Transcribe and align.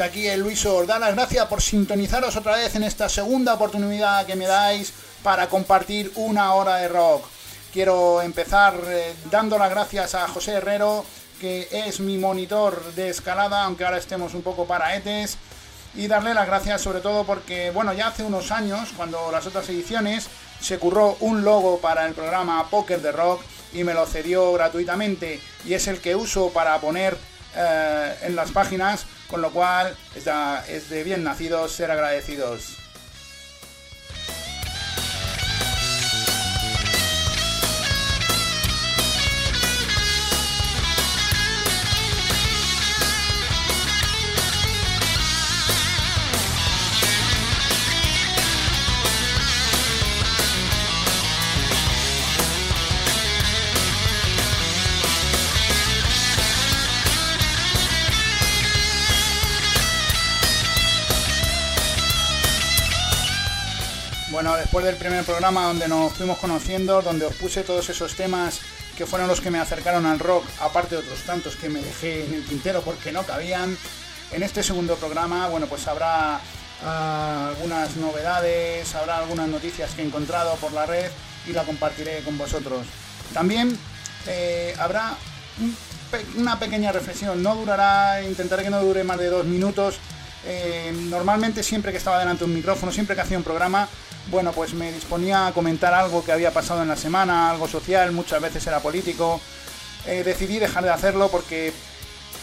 Desde 0.00 0.12
aquí 0.12 0.28
el 0.28 0.40
Luis 0.40 0.64
las 0.64 1.14
gracias 1.14 1.46
por 1.46 1.60
sintonizaros 1.60 2.34
otra 2.34 2.56
vez 2.56 2.74
en 2.74 2.84
esta 2.84 3.06
segunda 3.10 3.52
oportunidad 3.52 4.24
que 4.24 4.34
me 4.34 4.46
dais 4.46 4.94
para 5.22 5.50
compartir 5.50 6.10
una 6.14 6.54
hora 6.54 6.76
de 6.76 6.88
rock. 6.88 7.26
Quiero 7.70 8.22
empezar 8.22 8.80
eh, 8.86 9.12
dando 9.30 9.58
las 9.58 9.68
gracias 9.68 10.14
a 10.14 10.26
José 10.26 10.52
Herrero, 10.52 11.04
que 11.38 11.68
es 11.70 12.00
mi 12.00 12.16
monitor 12.16 12.94
de 12.94 13.10
escalada, 13.10 13.64
aunque 13.64 13.84
ahora 13.84 13.98
estemos 13.98 14.32
un 14.32 14.40
poco 14.40 14.64
paraetes. 14.64 15.36
Y 15.94 16.06
darle 16.06 16.32
las 16.32 16.46
gracias 16.46 16.80
sobre 16.80 17.00
todo 17.00 17.24
porque, 17.24 17.70
bueno, 17.70 17.92
ya 17.92 18.06
hace 18.06 18.22
unos 18.22 18.50
años, 18.52 18.88
cuando 18.96 19.30
las 19.30 19.46
otras 19.46 19.68
ediciones, 19.68 20.28
se 20.62 20.78
curró 20.78 21.18
un 21.20 21.44
logo 21.44 21.78
para 21.78 22.06
el 22.06 22.14
programa 22.14 22.70
Poker 22.70 23.02
de 23.02 23.12
Rock 23.12 23.42
y 23.74 23.84
me 23.84 23.92
lo 23.92 24.06
cedió 24.06 24.50
gratuitamente. 24.54 25.42
Y 25.66 25.74
es 25.74 25.88
el 25.88 26.00
que 26.00 26.16
uso 26.16 26.48
para 26.54 26.80
poner 26.80 27.18
eh, 27.54 28.16
en 28.22 28.34
las 28.34 28.50
páginas 28.50 29.04
con 29.30 29.40
lo 29.40 29.52
cual 29.52 29.96
es 30.14 30.90
de 30.90 31.04
bien 31.04 31.22
nacidos 31.22 31.72
ser 31.72 31.90
agradecidos. 31.90 32.79
Bueno, 64.30 64.56
después 64.56 64.84
del 64.84 64.94
primer 64.94 65.24
programa 65.24 65.66
donde 65.66 65.88
nos 65.88 66.12
fuimos 66.12 66.38
conociendo, 66.38 67.02
donde 67.02 67.26
os 67.26 67.34
puse 67.34 67.64
todos 67.64 67.88
esos 67.88 68.14
temas 68.14 68.60
que 68.96 69.04
fueron 69.04 69.26
los 69.26 69.40
que 69.40 69.50
me 69.50 69.58
acercaron 69.58 70.06
al 70.06 70.20
rock, 70.20 70.44
aparte 70.60 70.94
de 70.94 71.00
otros 71.00 71.20
tantos 71.22 71.56
que 71.56 71.68
me 71.68 71.80
dejé 71.80 72.26
en 72.26 72.34
el 72.34 72.46
tintero 72.46 72.80
porque 72.82 73.10
no 73.10 73.24
cabían, 73.24 73.76
en 74.30 74.42
este 74.44 74.62
segundo 74.62 74.94
programa, 74.94 75.48
bueno, 75.48 75.66
pues 75.66 75.88
habrá 75.88 76.40
ah, 76.84 77.48
algunas 77.48 77.96
novedades, 77.96 78.94
habrá 78.94 79.18
algunas 79.18 79.48
noticias 79.48 79.90
que 79.94 80.02
he 80.02 80.06
encontrado 80.06 80.54
por 80.56 80.72
la 80.72 80.86
red 80.86 81.10
y 81.48 81.52
la 81.52 81.64
compartiré 81.64 82.20
con 82.20 82.38
vosotros. 82.38 82.86
También 83.34 83.76
eh, 84.28 84.76
habrá 84.78 85.16
una 86.36 86.56
pequeña 86.60 86.92
reflexión, 86.92 87.42
no 87.42 87.56
durará, 87.56 88.22
intentaré 88.22 88.62
que 88.62 88.70
no 88.70 88.80
dure 88.80 89.02
más 89.02 89.18
de 89.18 89.26
dos 89.26 89.44
minutos. 89.44 89.96
Eh, 90.46 90.92
normalmente 91.10 91.64
siempre 91.64 91.90
que 91.90 91.98
estaba 91.98 92.20
delante 92.20 92.44
de 92.44 92.50
un 92.50 92.56
micrófono, 92.56 92.92
siempre 92.92 93.16
que 93.16 93.22
hacía 93.22 93.36
un 93.36 93.44
programa, 93.44 93.88
bueno, 94.30 94.52
pues 94.52 94.74
me 94.74 94.92
disponía 94.92 95.48
a 95.48 95.52
comentar 95.52 95.92
algo 95.92 96.24
que 96.24 96.32
había 96.32 96.52
pasado 96.52 96.82
en 96.82 96.88
la 96.88 96.96
semana, 96.96 97.50
algo 97.50 97.66
social, 97.66 98.12
muchas 98.12 98.40
veces 98.40 98.66
era 98.66 98.80
político. 98.80 99.40
Eh, 100.06 100.22
decidí 100.24 100.58
dejar 100.58 100.84
de 100.84 100.90
hacerlo 100.90 101.28
porque, 101.30 101.72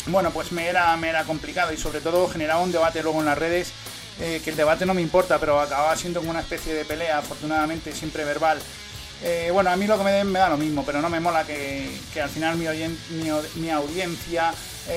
bueno, 0.07 0.31
pues 0.31 0.51
me 0.51 0.67
era, 0.67 0.95
me 0.97 1.09
era 1.09 1.23
complicado 1.23 1.71
y 1.73 1.77
sobre 1.77 2.01
todo 2.01 2.27
generaba 2.27 2.61
un 2.61 2.71
debate 2.71 3.01
luego 3.01 3.19
en 3.19 3.25
las 3.25 3.37
redes, 3.37 3.71
eh, 4.19 4.41
que 4.43 4.49
el 4.49 4.57
debate 4.57 4.85
no 4.85 4.93
me 4.93 5.01
importa, 5.01 5.39
pero 5.39 5.59
acababa 5.59 5.95
siendo 5.95 6.19
como 6.19 6.31
una 6.31 6.41
especie 6.41 6.73
de 6.73 6.83
pelea, 6.83 7.19
afortunadamente 7.19 7.93
siempre 7.93 8.25
verbal. 8.25 8.59
Eh, 9.23 9.49
bueno, 9.51 9.71
a 9.71 9.75
mí 9.77 9.87
lo 9.87 9.97
que 9.97 10.03
me, 10.03 10.11
den 10.11 10.31
me 10.31 10.39
da 10.39 10.49
lo 10.49 10.57
mismo, 10.57 10.83
pero 10.85 11.01
no 11.01 11.09
me 11.09 11.19
mola 11.19 11.45
que, 11.45 11.89
al 12.21 12.29
final 12.29 12.57
mi, 12.57 12.65
mi 13.55 13.69
audiencia 13.69 14.53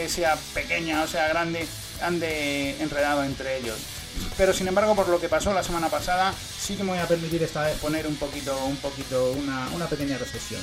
sea 0.07 0.37
pequeña 0.55 1.03
o 1.03 1.07
sea 1.09 1.27
grande, 1.29 1.67
ande 2.03 2.81
enredado 2.81 3.25
entre 3.25 3.59
ellos. 3.59 3.79
Pero 4.37 4.53
sin 4.53 4.69
embargo, 4.69 4.95
por 4.95 5.09
lo 5.09 5.21
que 5.21 5.29
pasó 5.29 5.53
la 5.53 5.63
semana 5.63 5.89
pasada, 5.89 6.33
sí 6.33 6.77
que 6.77 6.83
me 6.83 6.91
voy 6.91 6.99
a 6.99 7.07
permitir 7.07 7.43
esta 7.43 7.63
vez 7.63 7.79
poner 7.79 8.07
un 8.07 8.17
poquito, 8.17 8.57
un 8.65 8.77
poquito, 8.77 9.33
una, 9.33 9.69
una 9.75 9.87
pequeña 9.87 10.19
reflexión. 10.19 10.63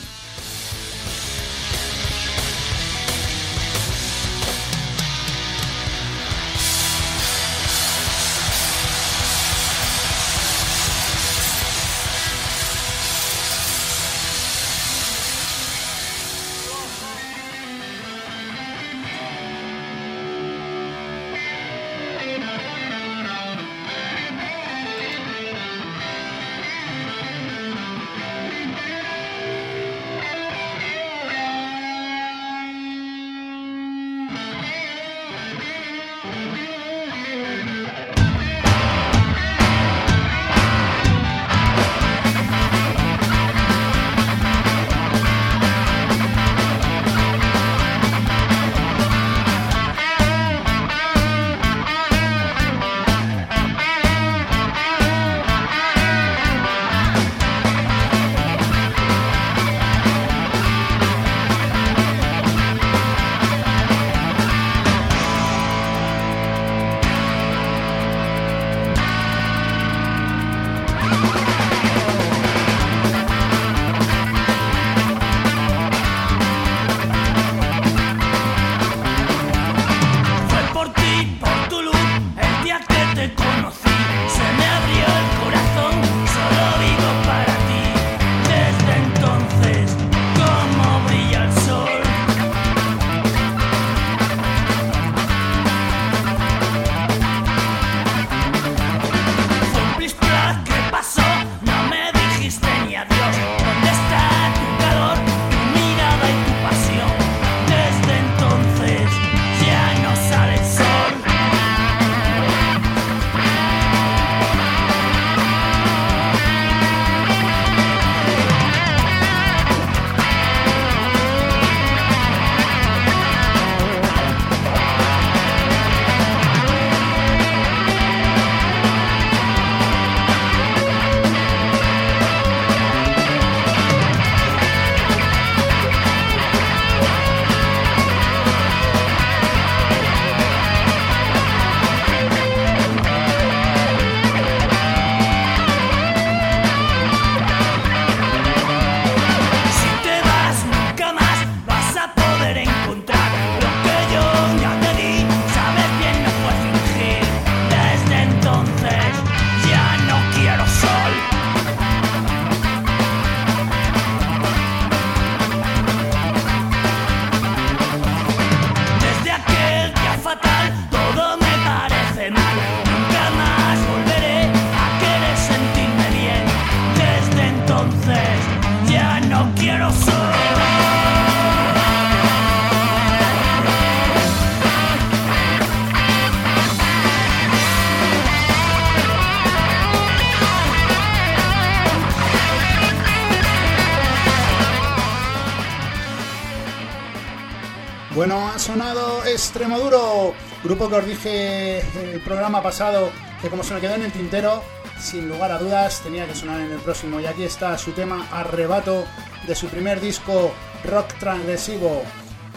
Grupo 200.68 200.90
que 200.90 200.96
os 200.96 201.06
dije 201.06 201.80
el 202.12 202.19
programa 202.19 202.62
pasado 202.62 203.10
que 203.42 203.50
como 203.50 203.64
se 203.64 203.74
me 203.74 203.80
quedó 203.80 203.96
en 203.96 204.04
el 204.04 204.12
tintero, 204.12 204.62
sin 205.00 205.30
lugar 205.30 205.50
a 205.54 205.60
dudas 205.60 206.02
tenía 206.04 206.28
que 206.28 206.36
sonar 206.36 206.60
en 206.60 206.72
el 206.72 206.80
próximo. 206.80 207.22
Y 207.22 207.25
aquí 207.25 207.44
está 207.44 207.78
su 207.78 207.94
tema 207.94 208.28
Arrebato 208.34 209.06
de 209.48 209.56
su 209.56 209.68
primer 209.68 210.02
disco 210.02 210.52
rock 210.84 211.14
transgresivo. 211.19 212.02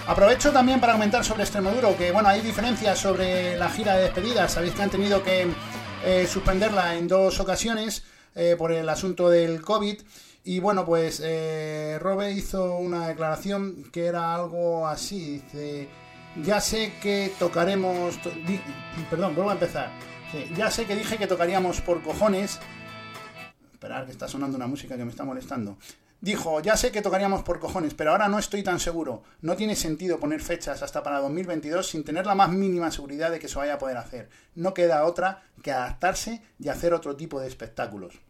Aprovecho 0.08 0.50
también 0.50 0.80
para 0.80 0.94
comentar 0.94 1.24
sobre 1.24 1.44
Extremoduro, 1.44 1.96
que 1.96 2.10
bueno, 2.10 2.28
hay 2.28 2.40
diferencias 2.40 2.98
sobre 2.98 3.56
la 3.56 3.68
gira 3.70 3.94
de 3.94 4.02
despedida. 4.02 4.48
Sabéis 4.48 4.74
que 4.74 4.82
han 4.82 4.90
tenido 4.90 5.22
que 5.22 5.46
eh, 6.04 6.26
suspenderla 6.26 6.96
en 6.96 7.06
dos 7.06 7.38
ocasiones 7.38 8.02
eh, 8.34 8.56
por 8.58 8.72
el 8.72 8.88
asunto 8.88 9.30
del 9.30 9.62
COVID. 9.62 10.00
Y 10.42 10.58
bueno, 10.58 10.84
pues 10.84 11.22
eh, 11.22 11.96
Robe 12.00 12.32
hizo 12.32 12.74
una 12.76 13.06
declaración 13.06 13.84
que 13.92 14.06
era 14.06 14.34
algo 14.34 14.88
así. 14.88 15.42
Dice, 15.42 15.88
ya 16.36 16.60
sé 16.60 16.92
que 17.02 17.32
tocaremos... 17.38 18.18
perdón, 19.08 19.34
vuelvo 19.34 19.50
a 19.50 19.54
empezar. 19.54 19.90
ya 20.56 20.70
sé 20.70 20.86
que 20.86 20.96
dije 20.96 21.18
que 21.18 21.26
tocaríamos 21.26 21.80
por 21.80 22.02
cojones. 22.02 22.58
Esperar 23.72 24.06
que 24.06 24.12
está 24.12 24.28
sonando 24.28 24.56
una 24.56 24.66
música 24.66 24.96
que 24.96 25.04
me 25.04 25.10
está 25.10 25.24
molestando. 25.24 25.78
Dijo, 26.22 26.60
ya 26.60 26.76
sé 26.76 26.92
que 26.92 27.00
tocaríamos 27.00 27.42
por 27.42 27.60
cojones, 27.60 27.94
pero 27.94 28.10
ahora 28.10 28.28
no 28.28 28.38
estoy 28.38 28.62
tan 28.62 28.78
seguro. 28.78 29.22
No 29.40 29.56
tiene 29.56 29.74
sentido 29.74 30.20
poner 30.20 30.42
fechas 30.42 30.82
hasta 30.82 31.02
para 31.02 31.18
2022 31.20 31.88
sin 31.88 32.04
tener 32.04 32.26
la 32.26 32.34
más 32.34 32.50
mínima 32.50 32.90
seguridad 32.90 33.30
de 33.30 33.38
que 33.38 33.48
se 33.48 33.58
vaya 33.58 33.74
a 33.74 33.78
poder 33.78 33.96
hacer. 33.96 34.28
No 34.54 34.74
queda 34.74 35.06
otra 35.06 35.44
que 35.62 35.72
adaptarse 35.72 36.42
y 36.58 36.68
hacer 36.68 36.92
otro 36.92 37.16
tipo 37.16 37.40
de 37.40 37.48
espectáculos. 37.48 38.20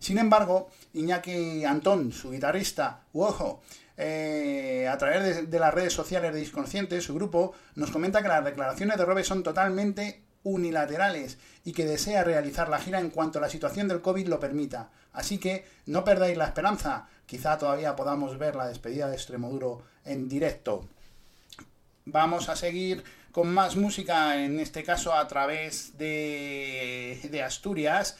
Sin 0.00 0.18
embargo, 0.18 0.68
Iñaki 0.94 1.64
Antón, 1.64 2.12
su 2.12 2.32
guitarrista, 2.32 3.04
ojo, 3.12 3.62
eh, 4.00 4.86
a 4.88 4.96
través 4.96 5.50
de, 5.50 5.58
las 5.58 5.74
redes 5.74 5.92
sociales 5.92 6.32
de 6.32 6.38
Disconsciente, 6.38 7.00
su 7.00 7.14
grupo, 7.14 7.52
nos 7.74 7.90
comenta 7.90 8.22
que 8.22 8.28
las 8.28 8.44
declaraciones 8.44 8.96
de 8.96 9.04
Robe 9.04 9.24
son 9.24 9.42
totalmente 9.42 10.22
unilaterales 10.44 11.36
y 11.64 11.72
que 11.72 11.84
desea 11.84 12.22
realizar 12.22 12.68
la 12.68 12.78
gira 12.78 13.00
en 13.00 13.10
cuanto 13.10 13.40
la 13.40 13.48
situación 13.48 13.88
del 13.88 14.00
COVID 14.00 14.28
lo 14.28 14.38
permita. 14.38 14.90
Así 15.12 15.38
que 15.38 15.66
no 15.86 16.04
perdáis 16.04 16.38
la 16.38 16.44
esperanza, 16.44 17.08
quizá 17.26 17.58
todavía 17.58 17.96
podamos 17.96 18.38
ver 18.38 18.54
la 18.54 18.68
despedida 18.68 19.08
de 19.08 19.16
Extremoduro 19.16 19.82
en 20.04 20.28
directo. 20.28 20.86
Vamos 22.04 22.48
a 22.48 22.54
seguir 22.54 23.02
con 23.32 23.52
más 23.52 23.74
música, 23.74 24.42
en 24.42 24.60
este 24.60 24.84
caso 24.84 25.12
a 25.12 25.26
través 25.26 25.98
de, 25.98 27.18
de 27.30 27.42
Asturias 27.42 28.16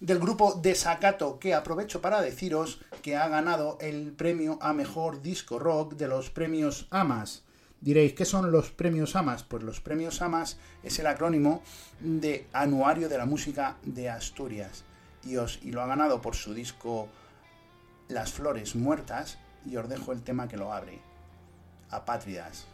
del 0.00 0.18
grupo 0.18 0.54
Desacato, 0.54 1.38
que 1.38 1.54
aprovecho 1.54 2.00
para 2.00 2.20
deciros 2.20 2.80
que 3.02 3.16
ha 3.16 3.28
ganado 3.28 3.78
el 3.80 4.12
premio 4.12 4.58
a 4.60 4.72
mejor 4.72 5.22
disco 5.22 5.58
rock 5.58 5.94
de 5.94 6.08
los 6.08 6.30
premios 6.30 6.86
AMAS. 6.90 7.44
Diréis, 7.80 8.14
¿qué 8.14 8.24
son 8.24 8.50
los 8.50 8.70
premios 8.70 9.16
AMAS? 9.16 9.42
Pues 9.42 9.62
los 9.62 9.80
premios 9.80 10.20
AMAS 10.20 10.58
es 10.82 10.98
el 10.98 11.06
acrónimo 11.06 11.62
de 12.00 12.46
Anuario 12.52 13.08
de 13.08 13.18
la 13.18 13.26
Música 13.26 13.76
de 13.84 14.10
Asturias. 14.10 14.84
Y, 15.24 15.36
os, 15.36 15.60
y 15.62 15.72
lo 15.72 15.82
ha 15.82 15.86
ganado 15.86 16.20
por 16.20 16.36
su 16.36 16.54
disco 16.54 17.08
Las 18.08 18.32
Flores 18.32 18.76
Muertas. 18.76 19.38
Y 19.64 19.76
os 19.76 19.88
dejo 19.88 20.12
el 20.12 20.22
tema 20.22 20.48
que 20.48 20.56
lo 20.56 20.72
abre. 20.72 21.00
Apátridas. 21.90 22.66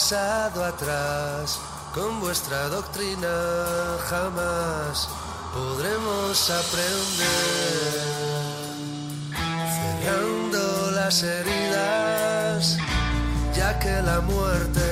Pasado 0.00 0.64
atrás, 0.64 1.60
con 1.92 2.20
vuestra 2.20 2.68
doctrina 2.68 3.28
jamás 4.08 5.10
podremos 5.52 6.50
aprender. 6.50 8.00
Cerrando 9.76 10.90
las 10.92 11.22
heridas, 11.22 12.78
ya 13.54 13.78
que 13.78 14.00
la 14.00 14.22
muerte 14.22 14.89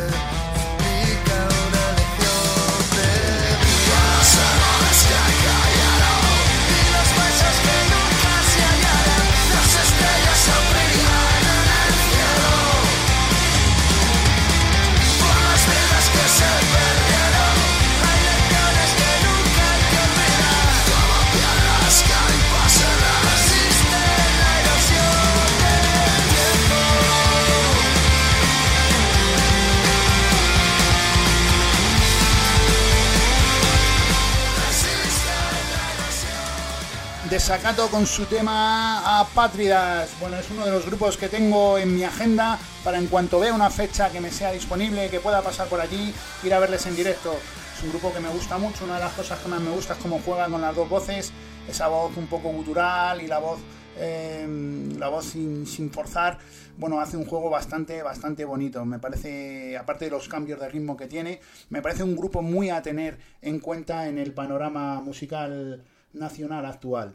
Desacato 37.48 37.88
con 37.88 38.04
su 38.04 38.26
tema 38.26 39.20
Apátridas. 39.20 40.10
Bueno, 40.20 40.36
es 40.36 40.50
uno 40.50 40.66
de 40.66 40.70
los 40.70 40.84
grupos 40.84 41.16
que 41.16 41.30
tengo 41.30 41.78
en 41.78 41.96
mi 41.96 42.04
agenda 42.04 42.58
para 42.84 42.98
en 42.98 43.06
cuanto 43.06 43.40
vea 43.40 43.54
una 43.54 43.70
fecha 43.70 44.10
que 44.10 44.20
me 44.20 44.30
sea 44.30 44.52
disponible, 44.52 45.08
que 45.08 45.18
pueda 45.18 45.40
pasar 45.40 45.66
por 45.66 45.80
allí, 45.80 46.12
ir 46.44 46.52
a 46.52 46.58
verles 46.58 46.84
en 46.84 46.94
directo. 46.94 47.32
Es 47.74 47.82
un 47.82 47.88
grupo 47.88 48.12
que 48.12 48.20
me 48.20 48.28
gusta 48.28 48.58
mucho, 48.58 48.84
una 48.84 48.96
de 48.96 49.00
las 49.00 49.14
cosas 49.14 49.38
que 49.38 49.48
más 49.48 49.62
me 49.62 49.70
gusta 49.70 49.94
es 49.94 49.98
cómo 50.00 50.20
juegan 50.26 50.52
con 50.52 50.60
las 50.60 50.76
dos 50.76 50.90
voces, 50.90 51.32
esa 51.66 51.88
voz 51.88 52.14
un 52.18 52.26
poco 52.26 52.50
gutural 52.50 53.22
y 53.22 53.26
la 53.26 53.38
voz, 53.38 53.60
em, 53.98 54.98
la 54.98 55.08
voz 55.08 55.24
sin, 55.24 55.66
sin 55.66 55.90
forzar 55.90 56.36
bueno, 56.78 57.00
hace 57.00 57.16
un 57.16 57.24
juego 57.24 57.50
bastante, 57.50 58.02
bastante 58.02 58.44
bonito. 58.44 58.84
Me 58.84 58.98
parece, 58.98 59.76
aparte 59.76 60.04
de 60.04 60.10
los 60.12 60.28
cambios 60.28 60.60
de 60.60 60.68
ritmo 60.68 60.98
que 60.98 61.06
tiene, 61.06 61.40
me 61.70 61.80
parece 61.80 62.04
un 62.04 62.14
grupo 62.14 62.40
muy 62.40 62.70
a 62.70 62.82
tener 62.82 63.18
en 63.40 63.58
cuenta 63.58 64.06
en 64.06 64.18
el 64.18 64.32
panorama 64.32 65.00
musical 65.00 65.82
nacional 66.12 66.66
actual. 66.66 67.14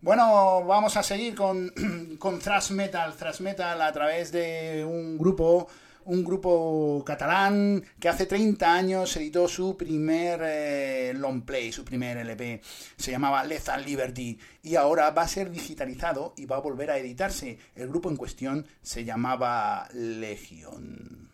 Bueno, 0.00 0.64
vamos 0.64 0.96
a 0.96 1.02
seguir 1.02 1.34
con, 1.34 1.72
con 2.18 2.38
thrash 2.38 2.70
metal, 2.70 3.14
thrash 3.14 3.40
metal 3.40 3.80
a 3.82 3.92
través 3.92 4.32
de 4.32 4.84
un 4.84 5.18
grupo 5.18 5.68
un 6.06 6.24
grupo 6.24 7.02
catalán 7.06 7.84
que 7.98 8.08
hace 8.08 8.26
30 8.26 8.74
años 8.74 9.16
editó 9.16 9.46
su 9.48 9.76
primer 9.76 10.40
eh, 10.42 11.12
long 11.14 11.42
play, 11.42 11.72
su 11.72 11.84
primer 11.84 12.16
LP. 12.16 12.60
Se 12.96 13.10
llamaba 13.10 13.44
Lethal 13.44 13.84
Liberty 13.84 14.38
y 14.62 14.76
ahora 14.76 15.10
va 15.10 15.22
a 15.22 15.28
ser 15.28 15.50
digitalizado 15.50 16.34
y 16.36 16.46
va 16.46 16.56
a 16.56 16.60
volver 16.60 16.90
a 16.90 16.98
editarse. 16.98 17.58
El 17.74 17.88
grupo 17.88 18.10
en 18.10 18.16
cuestión 18.16 18.66
se 18.82 19.04
llamaba 19.04 19.88
Legion. 19.92 21.28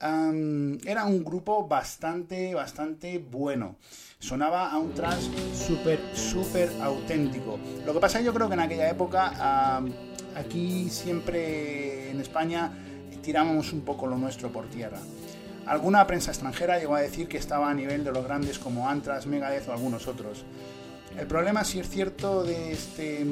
era 0.00 1.04
un 1.04 1.24
grupo 1.24 1.66
bastante, 1.66 2.54
bastante 2.54 3.18
bueno. 3.18 3.76
Sonaba 4.18 4.70
a 4.70 4.78
un 4.78 4.92
trance 4.94 5.30
súper, 5.54 6.00
súper 6.14 6.70
auténtico. 6.80 7.58
Lo 7.84 7.92
que 7.92 8.00
pasa 8.00 8.20
yo 8.20 8.32
creo 8.32 8.48
que 8.48 8.54
en 8.54 8.60
aquella 8.60 8.88
época, 8.88 9.82
aquí 10.34 10.88
siempre 10.88 12.10
en 12.10 12.20
España, 12.20 12.72
tiramos 13.22 13.72
un 13.72 13.82
poco 13.82 14.06
lo 14.06 14.16
nuestro 14.16 14.50
por 14.50 14.66
tierra. 14.68 14.98
Alguna 15.66 16.06
prensa 16.06 16.30
extranjera 16.30 16.78
llegó 16.78 16.94
a 16.94 17.00
decir 17.00 17.28
que 17.28 17.38
estaba 17.38 17.68
a 17.68 17.74
nivel 17.74 18.04
de 18.04 18.12
los 18.12 18.24
grandes 18.24 18.58
como 18.58 18.88
Anthrax, 18.88 19.26
Megadeth 19.26 19.68
o 19.68 19.72
algunos 19.72 20.06
otros. 20.06 20.44
El 21.18 21.26
problema, 21.26 21.64
si 21.64 21.80
es 21.80 21.88
cierto, 21.88 22.44
de 22.44 22.72
este, 22.72 23.26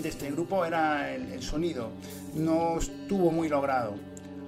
de 0.00 0.08
este 0.08 0.30
grupo 0.30 0.64
era 0.64 1.14
el, 1.14 1.42
sonido. 1.42 1.90
No 2.34 2.78
estuvo 2.78 3.30
muy 3.30 3.48
logrado. 3.48 3.94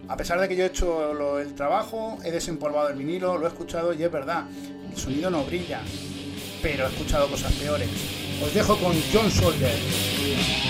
A 0.08 0.16
pesar 0.16 0.38
de 0.40 0.49
que 0.49 0.56
yo 0.56 0.64
he 0.64 0.66
hecho 0.66 1.38
el 1.40 1.54
trabajo, 1.54 2.18
he 2.25 2.30
desempolvado 2.30 2.88
el 2.88 2.96
vinilo, 2.96 3.38
lo 3.38 3.46
he 3.46 3.49
escuchado 3.49 3.94
y 3.94 4.02
es 4.02 4.12
verdad, 4.12 4.44
el 4.90 4.96
sonido 4.96 5.30
no 5.30 5.44
brilla, 5.44 5.80
pero 6.62 6.84
he 6.87 6.88
escuchado 6.88 7.28
cosas 7.28 7.52
peores. 7.54 7.88
Os 8.42 8.52
dejo 8.52 8.76
con 8.76 8.94
John 9.12 9.30
Solder. 9.30 10.63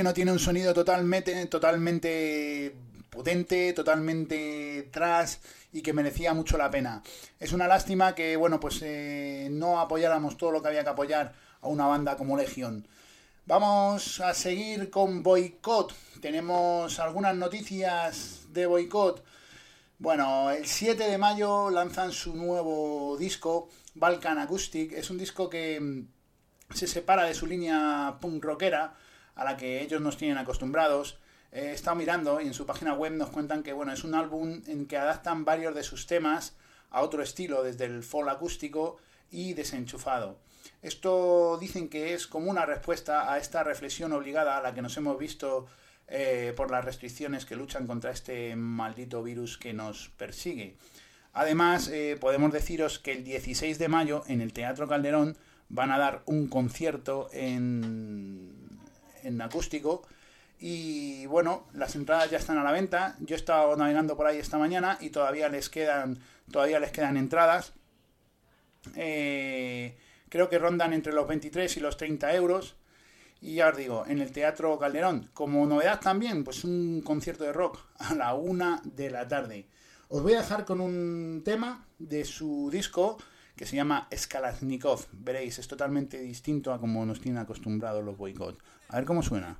Que 0.00 0.04
no 0.04 0.14
tiene 0.14 0.32
un 0.32 0.38
sonido 0.38 0.72
totalmente, 0.72 1.44
totalmente 1.44 2.74
potente, 3.10 3.74
totalmente 3.74 4.88
tras 4.90 5.40
y 5.74 5.82
que 5.82 5.92
merecía 5.92 6.32
mucho 6.32 6.56
la 6.56 6.70
pena. 6.70 7.02
Es 7.38 7.52
una 7.52 7.68
lástima 7.68 8.14
que, 8.14 8.34
bueno, 8.36 8.58
pues 8.60 8.80
eh, 8.80 9.48
no 9.50 9.78
apoyáramos 9.78 10.38
todo 10.38 10.52
lo 10.52 10.62
que 10.62 10.68
había 10.68 10.84
que 10.84 10.88
apoyar 10.88 11.34
a 11.60 11.68
una 11.68 11.86
banda 11.86 12.16
como 12.16 12.38
Legion. 12.38 12.88
Vamos 13.44 14.20
a 14.20 14.32
seguir 14.32 14.88
con 14.88 15.22
Boycott. 15.22 15.92
Tenemos 16.22 16.98
algunas 16.98 17.36
noticias 17.36 18.46
de 18.54 18.64
Boycott. 18.64 19.22
Bueno, 19.98 20.50
el 20.50 20.66
7 20.66 21.10
de 21.10 21.18
mayo 21.18 21.68
lanzan 21.68 22.12
su 22.12 22.34
nuevo 22.34 23.18
disco, 23.18 23.68
Balkan 23.96 24.38
Acoustic. 24.38 24.92
Es 24.92 25.10
un 25.10 25.18
disco 25.18 25.50
que 25.50 25.78
mm, 25.78 26.74
se 26.74 26.86
separa 26.86 27.24
de 27.24 27.34
su 27.34 27.46
línea 27.46 28.16
punk 28.18 28.42
rockera, 28.42 28.96
a 29.40 29.44
la 29.44 29.56
que 29.56 29.80
ellos 29.80 30.02
nos 30.02 30.18
tienen 30.18 30.36
acostumbrados. 30.36 31.18
he 31.50 31.72
estado 31.72 31.96
mirando 31.96 32.40
y 32.42 32.46
en 32.46 32.52
su 32.52 32.66
página 32.66 32.92
web 32.92 33.12
nos 33.12 33.30
cuentan 33.30 33.62
que 33.62 33.72
bueno, 33.72 33.90
es 33.90 34.04
un 34.04 34.14
álbum 34.14 34.60
en 34.66 34.86
que 34.86 34.98
adaptan 34.98 35.46
varios 35.46 35.74
de 35.74 35.82
sus 35.82 36.06
temas 36.06 36.54
a 36.90 37.00
otro 37.00 37.22
estilo, 37.22 37.62
desde 37.62 37.86
el 37.86 38.02
folk 38.02 38.28
acústico 38.28 38.98
y 39.30 39.54
desenchufado. 39.54 40.36
Esto 40.82 41.56
dicen 41.58 41.88
que 41.88 42.12
es 42.12 42.26
como 42.26 42.50
una 42.50 42.66
respuesta 42.66 43.32
a 43.32 43.38
esta 43.38 43.64
reflexión 43.64 44.12
obligada 44.12 44.58
a 44.58 44.62
la 44.62 44.74
que 44.74 44.82
nos 44.82 44.96
hemos 44.98 45.18
visto 45.18 45.66
eh, 46.06 46.52
por 46.54 46.70
las 46.70 46.84
restricciones 46.84 47.46
que 47.46 47.56
luchan 47.56 47.86
contra 47.86 48.10
este 48.10 48.54
maldito 48.56 49.22
virus 49.22 49.56
que 49.56 49.72
nos 49.72 50.10
persigue. 50.18 50.76
Además, 51.32 51.88
eh, 51.88 52.18
podemos 52.20 52.52
deciros 52.52 52.98
que 52.98 53.12
el 53.12 53.24
16 53.24 53.78
de 53.78 53.88
mayo 53.88 54.22
en 54.26 54.42
el 54.42 54.52
Teatro 54.52 54.86
Calderón 54.86 55.38
van 55.70 55.92
a 55.92 55.98
dar 55.98 56.22
un 56.26 56.48
concierto 56.48 57.30
en, 57.32 58.59
en 59.24 59.40
acústico 59.40 60.02
y 60.60 61.24
bueno, 61.26 61.66
las 61.72 61.96
entradas 61.96 62.30
ya 62.30 62.36
están 62.36 62.58
a 62.58 62.62
la 62.62 62.72
venta. 62.72 63.16
Yo 63.20 63.34
he 63.34 63.38
estado 63.38 63.74
navegando 63.76 64.14
por 64.14 64.26
ahí 64.26 64.38
esta 64.38 64.58
mañana 64.58 64.98
y 65.00 65.08
todavía 65.08 65.48
les 65.48 65.70
quedan, 65.70 66.18
todavía 66.52 66.78
les 66.78 66.92
quedan 66.92 67.16
entradas. 67.16 67.72
Eh, 68.94 69.96
creo 70.28 70.50
que 70.50 70.58
rondan 70.58 70.92
entre 70.92 71.14
los 71.14 71.26
23 71.26 71.74
y 71.78 71.80
los 71.80 71.96
30 71.96 72.34
euros. 72.34 72.76
Y 73.40 73.54
ya 73.54 73.70
os 73.70 73.76
digo, 73.78 74.04
en 74.06 74.20
el 74.20 74.32
Teatro 74.32 74.78
Calderón, 74.78 75.30
como 75.32 75.64
novedad 75.64 75.98
también, 75.98 76.44
pues 76.44 76.62
un 76.62 77.00
concierto 77.00 77.44
de 77.44 77.54
rock 77.54 77.78
a 77.98 78.14
la 78.14 78.34
una 78.34 78.82
de 78.84 79.08
la 79.08 79.26
tarde. 79.26 79.66
Os 80.08 80.22
voy 80.22 80.34
a 80.34 80.40
dejar 80.40 80.66
con 80.66 80.82
un 80.82 81.40
tema 81.42 81.86
de 81.98 82.26
su 82.26 82.68
disco 82.70 83.16
que 83.56 83.64
se 83.64 83.76
llama 83.76 84.08
Skalaznikov. 84.14 85.06
Veréis, 85.12 85.58
es 85.58 85.68
totalmente 85.68 86.20
distinto 86.20 86.74
a 86.74 86.78
como 86.78 87.06
nos 87.06 87.20
tienen 87.20 87.40
acostumbrados 87.40 88.04
los 88.04 88.18
boicot. 88.18 88.58
A 88.92 88.96
ver 88.96 89.04
cómo 89.04 89.22
suena. 89.22 89.56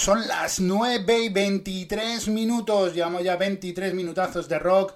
Son 0.00 0.26
las 0.26 0.60
9 0.60 1.24
y 1.24 1.28
23 1.28 2.28
minutos. 2.28 2.94
Llevamos 2.94 3.22
ya 3.22 3.36
23 3.36 3.92
minutazos 3.92 4.48
de 4.48 4.58
rock. 4.58 4.94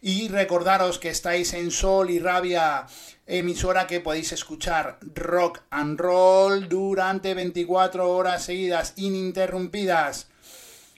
Y 0.00 0.28
recordaros 0.28 1.00
que 1.00 1.08
estáis 1.08 1.54
en 1.54 1.72
Sol 1.72 2.08
y 2.08 2.20
Rabia, 2.20 2.86
emisora 3.26 3.88
que 3.88 3.98
podéis 3.98 4.30
escuchar 4.30 5.00
rock 5.16 5.62
and 5.70 5.98
roll 5.98 6.68
durante 6.68 7.34
24 7.34 8.08
horas 8.08 8.44
seguidas, 8.44 8.92
ininterrumpidas. 8.94 10.28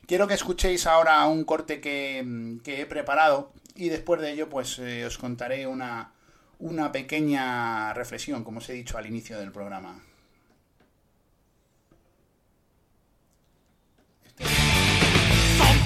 Quiero 0.07 0.29
que 0.29 0.35
escuchéis 0.35 0.87
ahora 0.87 1.25
un 1.25 1.45
corte 1.45 1.81
que, 1.81 2.19
he 2.67 2.85
preparado 2.85 3.53
y 3.75 3.89
después 3.89 4.21
de 4.21 4.33
ello 4.33 4.51
pues 4.51 4.79
eh, 4.81 5.07
os 5.07 5.17
contaré 5.17 5.67
una, 5.67 6.13
una 6.59 6.93
pequeña 6.93 7.95
reflexión, 7.95 8.45
como 8.45 8.59
os 8.59 8.69
he 8.69 8.75
dicho 8.75 8.99
al 8.99 9.07
inicio 9.07 9.39
del 9.39 9.51
programa. 9.51 10.10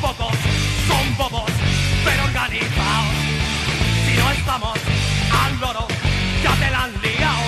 Pocos, 0.01 0.37
son 0.87 1.17
bobos, 1.17 1.51
pero 2.05 2.25
organizados. 2.25 3.15
Si 4.07 4.17
no 4.19 4.31
estamos 4.31 4.79
al 5.43 5.61
loro, 5.61 5.89
ya 6.43 6.53
te 6.61 6.71
la 6.71 6.85
han 6.85 6.93
liado. 7.03 7.45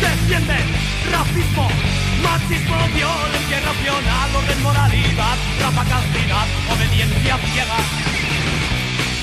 Defienden 0.00 0.66
racismo, 1.10 1.68
machismo, 2.22 2.76
violencia 2.94 3.58
irracional, 3.58 4.36
orden, 4.36 4.62
moralidad, 4.62 5.36
raza 5.60 5.84
castidad, 5.84 6.46
obediencia 6.72 7.38
ciega. 7.52 8.17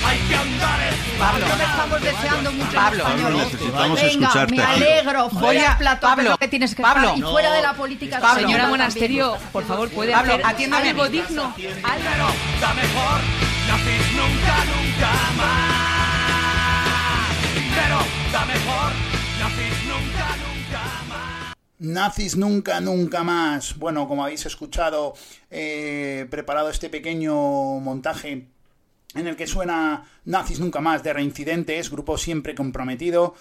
Hay 0.06 0.20
que 0.20 0.36
andar 0.36 0.80
Pablo, 1.20 1.46
no 1.48 1.64
estamos 1.64 2.02
deseando 2.02 2.52
mucho 2.52 2.72
Pablo, 2.74 3.04
Pablo, 3.04 3.30
necesitamos 3.32 4.02
Venga, 4.02 4.12
escucharte. 4.12 4.56
me 4.56 4.64
alegro. 4.64 5.30
Voy 5.30 5.58
a 5.58 5.78
plato, 5.78 6.08
Pablo, 6.08 6.30
lo 6.32 6.38
que 6.38 6.48
tienes 6.48 6.76
que 6.76 6.82
Pablo. 6.82 7.14
Y 7.16 7.22
fuera 7.22 7.54
de 7.54 7.62
la 7.62 7.74
política. 7.74 8.20
Pablo, 8.20 8.42
Señora 8.42 8.64
también. 8.64 8.70
Monasterio, 8.70 9.38
por 9.54 9.64
favor, 9.66 9.90
puede 9.90 10.12
Pablo, 10.12 10.34
hacer 10.34 10.46
atiéndame 10.46 10.88
a 10.88 10.92
algo 10.92 11.10
digno. 11.10 11.54
Álvaro, 11.84 12.28
da 12.62 12.74
mejor, 12.74 13.22
nacís 13.68 14.12
nunca, 14.12 14.66
nunca 14.66 15.12
más. 15.38 15.76
Pero 17.76 18.00
da 18.32 18.46
mejor, 18.46 18.92
nacís 19.40 19.86
Nazis 21.78 22.36
nunca, 22.38 22.82
nunca 22.82 23.24
más. 23.24 23.78
Bueno, 23.78 24.08
como 24.08 24.24
habéis 24.24 24.46
escuchado, 24.46 25.14
he 25.52 26.26
preparado 26.30 26.70
este 26.70 26.90
pequeño 26.90 27.36
montaje 27.80 28.48
en 29.16 29.28
el 29.28 29.36
que 29.36 29.48
suena 29.48 30.04
Nazis 30.26 30.60
nunca 30.60 30.82
más 30.82 31.04
de 31.04 31.14
Reincidentes, 31.14 31.90
grupo 31.90 32.18
siempre 32.18 32.56
comprometido. 32.56 33.36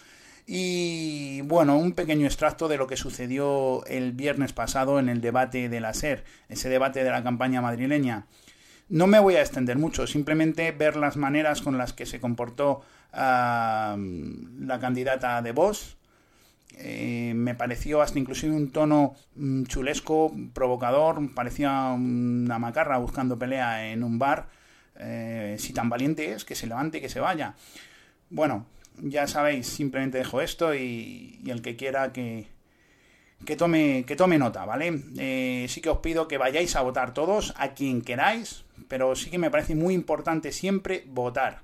Y 0.46 1.40
bueno, 1.42 1.78
un 1.78 1.92
pequeño 1.92 2.26
extracto 2.26 2.68
de 2.68 2.76
lo 2.76 2.86
que 2.86 2.96
sucedió 2.96 3.84
el 3.86 4.12
viernes 4.12 4.52
pasado 4.52 4.98
en 4.98 5.08
el 5.08 5.20
debate 5.20 5.68
de 5.68 5.80
la 5.80 5.94
SER, 5.94 6.24
ese 6.48 6.68
debate 6.68 7.02
de 7.02 7.10
la 7.10 7.22
campaña 7.22 7.62
madrileña. 7.62 8.26
No 8.88 9.06
me 9.06 9.18
voy 9.18 9.36
a 9.36 9.40
extender 9.40 9.78
mucho, 9.78 10.06
simplemente 10.06 10.70
ver 10.72 10.96
las 10.96 11.16
maneras 11.16 11.62
con 11.62 11.78
las 11.78 11.94
que 11.94 12.04
se 12.04 12.20
comportó 12.20 12.82
la 13.12 13.96
candidata 14.80 15.40
de 15.40 15.52
Vox. 15.52 15.96
Eh, 16.76 17.32
me 17.36 17.54
pareció 17.54 18.02
hasta 18.02 18.18
inclusive 18.18 18.54
un 18.54 18.70
tono 18.72 19.14
mm, 19.36 19.64
chulesco, 19.64 20.32
provocador, 20.52 21.32
parecía 21.32 21.92
una 21.92 22.58
macarra 22.58 22.98
buscando 22.98 23.38
pelea 23.38 23.92
en 23.92 24.02
un 24.02 24.18
bar. 24.18 24.48
Eh, 24.96 25.56
si 25.58 25.72
tan 25.72 25.88
valiente 25.88 26.32
es, 26.32 26.44
que 26.44 26.54
se 26.54 26.66
levante 26.66 26.98
y 26.98 27.00
que 27.00 27.08
se 27.08 27.20
vaya. 27.20 27.54
Bueno, 28.30 28.66
ya 28.98 29.26
sabéis, 29.26 29.66
simplemente 29.66 30.18
dejo 30.18 30.40
esto 30.40 30.74
y, 30.74 31.40
el 31.46 31.62
que 31.62 31.76
quiera 31.76 32.12
que, 32.12 32.46
que, 33.44 33.56
tome, 33.56 34.04
que 34.06 34.16
tome 34.16 34.38
nota, 34.38 34.64
¿vale? 34.64 35.02
Eh, 35.18 35.66
sí 35.68 35.80
que 35.80 35.90
os 35.90 35.98
pido 35.98 36.28
que 36.28 36.38
vayáis 36.38 36.76
a 36.76 36.82
votar 36.82 37.12
todos, 37.12 37.54
a 37.56 37.74
quien 37.74 38.02
queráis, 38.02 38.64
pero 38.88 39.16
sí 39.16 39.30
que 39.30 39.38
me 39.38 39.50
parece 39.50 39.74
muy 39.74 39.94
importante 39.94 40.52
siempre 40.52 41.04
votar. 41.08 41.62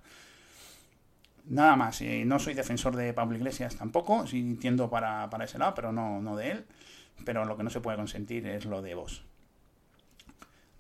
Nada 1.47 1.75
más, 1.77 2.01
eh, 2.01 2.25
no 2.25 2.39
soy 2.39 2.55
defensor 2.55 2.95
de 2.97 3.13
Pablo 3.13 3.37
Iglesias 3.37 3.77
tampoco, 3.77 4.27
sí 4.27 4.39
entiendo 4.39 4.89
para, 4.89 5.29
para 5.31 5.45
ese 5.45 5.59
lado, 5.59 5.75
pero 5.75 5.93
no, 5.93 6.21
no 6.21 6.37
de 6.37 6.51
él. 6.53 6.65
Pero 7.25 7.45
lo 7.45 7.57
que 7.57 7.63
no 7.63 7.71
se 7.71 7.81
puede 7.81 7.97
consentir 7.97 8.47
es 8.47 8.65
lo 8.65 8.83
de 8.83 8.95
vos. 8.95 9.25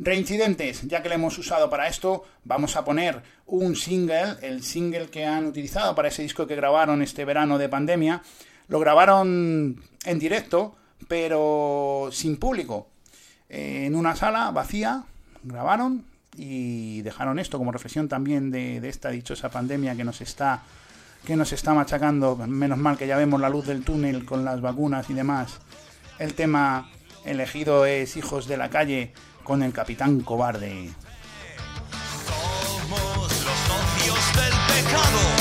Reincidentes, 0.03 0.89
ya 0.89 1.03
que 1.03 1.11
le 1.11 1.17
hemos 1.17 1.37
usado 1.37 1.69
para 1.69 1.87
esto, 1.87 2.25
vamos 2.45 2.75
a 2.77 2.87
poner 2.87 3.23
un 3.45 3.77
single, 3.77 4.37
el 4.41 4.63
single 4.63 5.11
que 5.11 5.27
han 5.27 5.45
utilizado 5.45 5.95
para 5.95 6.09
ese 6.09 6.23
disco 6.23 6.47
que 6.47 6.57
grabaron 6.57 7.03
este 7.03 7.27
verano 7.27 7.59
de 7.59 7.69
pandemia. 7.69 8.23
Lo 8.69 8.81
grabaron 8.81 9.83
en 10.07 10.19
directo, 10.19 10.75
pero 11.07 12.09
sin 12.13 12.39
público. 12.39 12.89
En 13.51 13.95
una 13.95 14.17
sala 14.17 14.51
vacía, 14.53 15.05
grabaron 15.43 16.07
y 16.35 17.03
dejaron 17.03 17.39
esto 17.39 17.59
como 17.59 17.71
reflexión 17.71 18.09
también 18.09 18.51
de, 18.51 18.81
de 18.81 18.89
esta 18.89 19.11
dichosa 19.11 19.51
pandemia 19.51 19.95
que 19.97 20.05
nos 20.05 20.23
está 20.23 20.63
que 21.27 21.37
nos 21.37 21.53
está 21.53 21.75
machacando. 21.75 22.37
Menos 22.37 22.79
mal 22.79 22.97
que 22.97 23.07
ya 23.07 23.19
vemos 23.19 23.39
la 23.39 23.51
luz 23.51 23.67
del 23.67 23.85
túnel 23.85 24.25
con 24.25 24.47
las 24.47 24.63
vacunas 24.63 25.11
y 25.11 25.13
demás. 25.13 25.59
El 26.19 26.33
tema 26.33 26.89
elegido 27.27 27.85
es 27.85 28.17
Hijos 28.17 28.49
de 28.49 28.57
la 28.57 28.71
Calle 28.71 29.13
con 29.51 29.65
el 29.65 29.73
capitán 29.73 30.21
cobarde. 30.21 30.93
Somos 32.25 33.19
los 33.19 33.59
socios 33.67 34.25
del 34.37 34.55
pecado, 34.69 35.39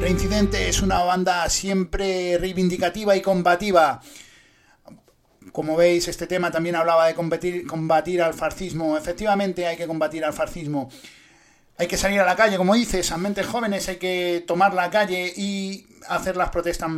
reincidente. 0.00 0.68
Es 0.68 0.80
una 0.80 1.02
banda 1.02 1.48
siempre 1.50 2.38
reivindicativa 2.38 3.14
y 3.14 3.20
combativa. 3.20 4.00
Como 5.52 5.76
veis, 5.76 6.08
este 6.08 6.26
tema 6.26 6.50
también 6.50 6.76
hablaba 6.76 7.06
de 7.06 7.14
combatir, 7.14 7.66
combatir 7.66 8.22
al 8.22 8.32
fascismo. 8.32 8.96
Efectivamente, 8.96 9.66
hay 9.66 9.76
que 9.76 9.86
combatir 9.86 10.24
al 10.24 10.32
fascismo. 10.32 10.90
Hay 11.76 11.86
que 11.86 11.96
salir 11.96 12.20
a 12.20 12.24
la 12.24 12.36
calle, 12.36 12.56
como 12.56 12.74
dices, 12.74 13.12
a 13.12 13.18
mentes 13.18 13.46
jóvenes 13.46 13.88
hay 13.88 13.96
que 13.96 14.42
tomar 14.46 14.74
la 14.74 14.90
calle 14.90 15.32
y 15.36 15.86
hacer 16.08 16.36
las 16.36 16.50
protestas 16.50 16.90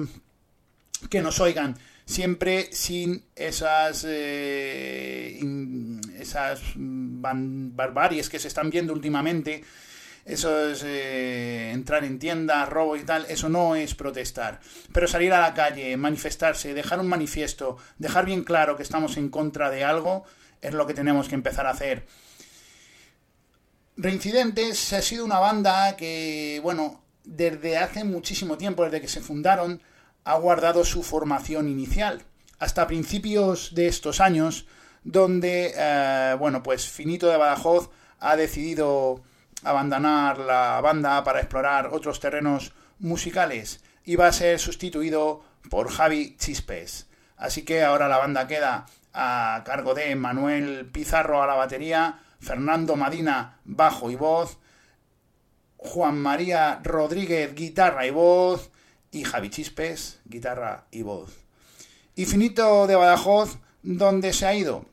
que 1.10 1.20
nos 1.20 1.40
oigan. 1.40 1.76
Siempre 2.10 2.70
sin 2.72 3.24
esas, 3.36 4.04
eh, 4.08 5.38
esas 6.18 6.60
ban- 6.74 7.70
barbaries 7.76 8.28
que 8.28 8.40
se 8.40 8.48
están 8.48 8.68
viendo 8.68 8.92
últimamente 8.92 9.62
eso 10.24 10.70
es 10.70 10.82
eh, 10.84 11.70
entrar 11.72 12.02
en 12.04 12.18
tiendas, 12.18 12.68
robo 12.68 12.96
y 12.96 13.04
tal, 13.04 13.26
eso 13.28 13.48
no 13.48 13.76
es 13.76 13.94
protestar. 13.94 14.60
Pero 14.92 15.06
salir 15.06 15.32
a 15.32 15.40
la 15.40 15.54
calle, 15.54 15.96
manifestarse, 15.96 16.74
dejar 16.74 16.98
un 16.98 17.06
manifiesto, 17.06 17.78
dejar 17.98 18.26
bien 18.26 18.42
claro 18.42 18.76
que 18.76 18.82
estamos 18.82 19.16
en 19.16 19.28
contra 19.28 19.70
de 19.70 19.84
algo, 19.84 20.24
es 20.62 20.74
lo 20.74 20.86
que 20.88 20.94
tenemos 20.94 21.28
que 21.28 21.36
empezar 21.36 21.66
a 21.66 21.70
hacer. 21.70 22.06
Reincidentes 23.96 24.92
ha 24.92 25.02
sido 25.02 25.24
una 25.24 25.38
banda 25.38 25.96
que, 25.96 26.60
bueno, 26.62 27.02
desde 27.24 27.78
hace 27.78 28.02
muchísimo 28.04 28.56
tiempo, 28.56 28.84
desde 28.84 29.00
que 29.00 29.08
se 29.08 29.20
fundaron, 29.20 29.80
ha 30.30 30.38
guardado 30.38 30.84
su 30.84 31.02
formación 31.02 31.68
inicial. 31.68 32.22
Hasta 32.60 32.86
principios 32.86 33.74
de 33.74 33.88
estos 33.88 34.20
años, 34.20 34.66
donde, 35.02 35.72
eh, 35.76 36.36
bueno, 36.38 36.62
pues 36.62 36.88
Finito 36.88 37.26
de 37.26 37.36
Badajoz 37.36 37.90
ha 38.20 38.36
decidido 38.36 39.22
abandonar 39.64 40.38
la 40.38 40.80
banda 40.82 41.24
para 41.24 41.40
explorar 41.40 41.88
otros 41.92 42.20
terrenos 42.20 42.72
musicales 43.00 43.82
y 44.04 44.14
va 44.14 44.28
a 44.28 44.32
ser 44.32 44.60
sustituido 44.60 45.42
por 45.68 45.90
Javi 45.90 46.36
Chispes. 46.38 47.08
Así 47.36 47.64
que 47.64 47.82
ahora 47.82 48.06
la 48.06 48.18
banda 48.18 48.46
queda 48.46 48.86
a 49.12 49.62
cargo 49.66 49.94
de 49.94 50.14
Manuel 50.14 50.86
Pizarro 50.92 51.42
a 51.42 51.46
la 51.48 51.54
batería, 51.54 52.20
Fernando 52.38 52.94
Madina 52.94 53.58
bajo 53.64 54.12
y 54.12 54.14
voz, 54.14 54.58
Juan 55.76 56.18
María 56.18 56.78
Rodríguez 56.84 57.52
guitarra 57.54 58.06
y 58.06 58.10
voz 58.10 58.70
y 59.10 59.24
Javi 59.24 59.50
Chispes 59.50 60.20
guitarra 60.24 60.86
y 60.90 61.02
voz. 61.02 61.30
Infinito 62.16 62.86
de 62.86 62.96
Badajoz, 62.96 63.58
¿dónde 63.82 64.32
se 64.32 64.46
ha 64.46 64.54
ido? 64.54 64.84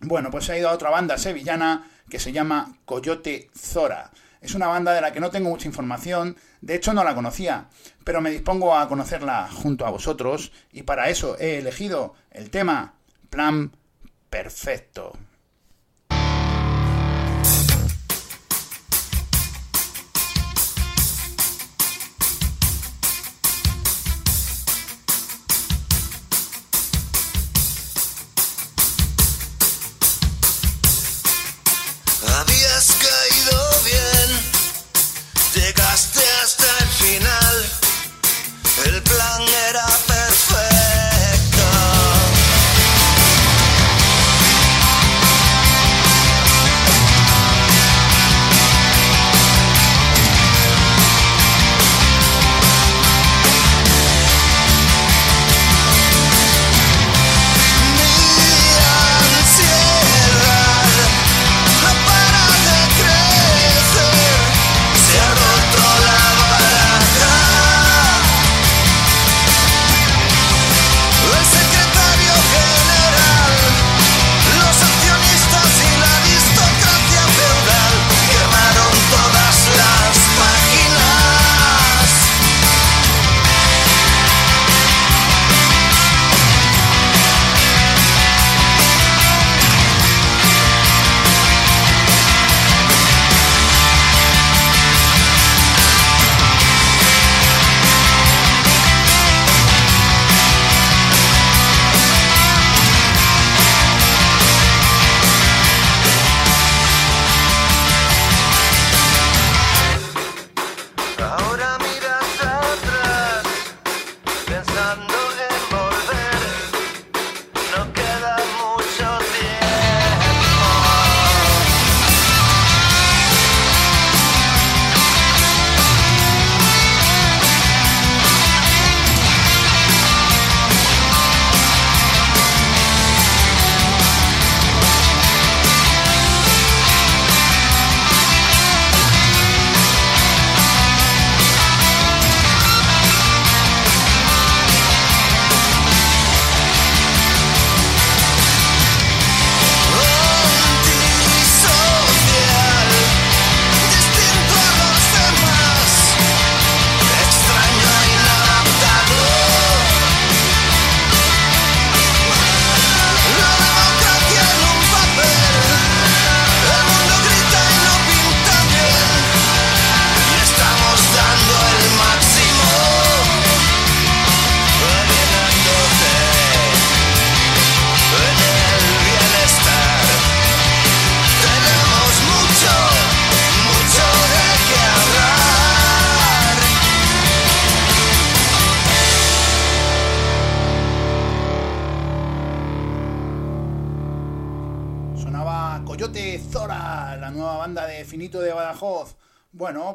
Bueno, 0.00 0.30
pues 0.30 0.44
se 0.44 0.52
ha 0.52 0.58
ido 0.58 0.68
a 0.68 0.72
otra 0.72 0.90
banda 0.90 1.18
sevillana 1.18 1.90
que 2.08 2.18
se 2.18 2.32
llama 2.32 2.76
Coyote 2.84 3.50
Zora. 3.56 4.10
Es 4.40 4.54
una 4.54 4.66
banda 4.66 4.92
de 4.92 5.00
la 5.00 5.12
que 5.12 5.20
no 5.20 5.30
tengo 5.30 5.48
mucha 5.48 5.66
información, 5.66 6.36
de 6.60 6.74
hecho 6.74 6.92
no 6.92 7.02
la 7.02 7.14
conocía, 7.14 7.68
pero 8.04 8.20
me 8.20 8.30
dispongo 8.30 8.76
a 8.76 8.88
conocerla 8.88 9.48
junto 9.50 9.86
a 9.86 9.90
vosotros 9.90 10.52
y 10.72 10.82
para 10.82 11.08
eso 11.08 11.36
he 11.38 11.58
elegido 11.58 12.14
el 12.30 12.50
tema 12.50 12.94
Plan 13.30 13.72
Perfecto. 14.30 15.16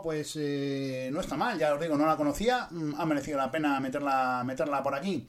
Pues 0.01 0.35
eh, 0.35 1.09
no 1.11 1.21
está 1.21 1.37
mal, 1.37 1.57
ya 1.57 1.73
os 1.73 1.79
digo, 1.79 1.97
no 1.97 2.05
la 2.05 2.17
conocía, 2.17 2.67
mm, 2.71 2.95
ha 2.97 3.05
merecido 3.05 3.37
la 3.37 3.51
pena 3.51 3.79
meterla, 3.79 4.43
meterla 4.45 4.81
por 4.81 4.95
aquí. 4.95 5.27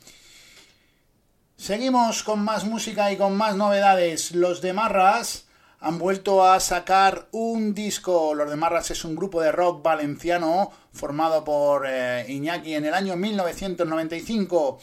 Seguimos 1.56 2.22
con 2.22 2.42
más 2.42 2.64
música 2.64 3.12
y 3.12 3.16
con 3.16 3.36
más 3.36 3.54
novedades. 3.54 4.32
Los 4.32 4.60
de 4.62 4.72
Marras 4.72 5.46
han 5.80 5.98
vuelto 5.98 6.44
a 6.44 6.58
sacar 6.60 7.28
un 7.32 7.74
disco. 7.74 8.34
Los 8.34 8.50
de 8.50 8.56
Marras 8.56 8.90
es 8.90 9.04
un 9.04 9.14
grupo 9.14 9.40
de 9.40 9.52
rock 9.52 9.82
valenciano 9.82 10.72
formado 10.92 11.44
por 11.44 11.86
eh, 11.86 12.24
Iñaki 12.28 12.74
en 12.74 12.86
el 12.86 12.94
año 12.94 13.16
1995. 13.16 14.78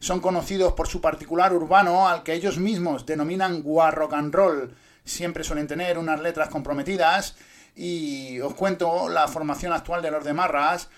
Son 0.00 0.20
conocidos 0.20 0.74
por 0.74 0.88
su 0.88 1.00
particular 1.00 1.52
urbano 1.52 2.08
al 2.08 2.22
que 2.22 2.34
ellos 2.34 2.58
mismos 2.58 3.06
denominan 3.06 3.62
war 3.64 3.94
rock 3.94 4.14
and 4.14 4.34
roll. 4.34 4.74
Siempre 5.04 5.44
suelen 5.44 5.66
tener 5.66 5.96
unas 5.96 6.20
letras 6.20 6.50
comprometidas 6.50 7.36
y 7.78 8.40
os 8.40 8.54
cuento 8.54 9.08
la 9.08 9.28
formación 9.28 9.72
actual 9.72 10.02
de 10.02 10.10
los 10.10 10.24
de 10.24 10.32
Marras. 10.32 10.88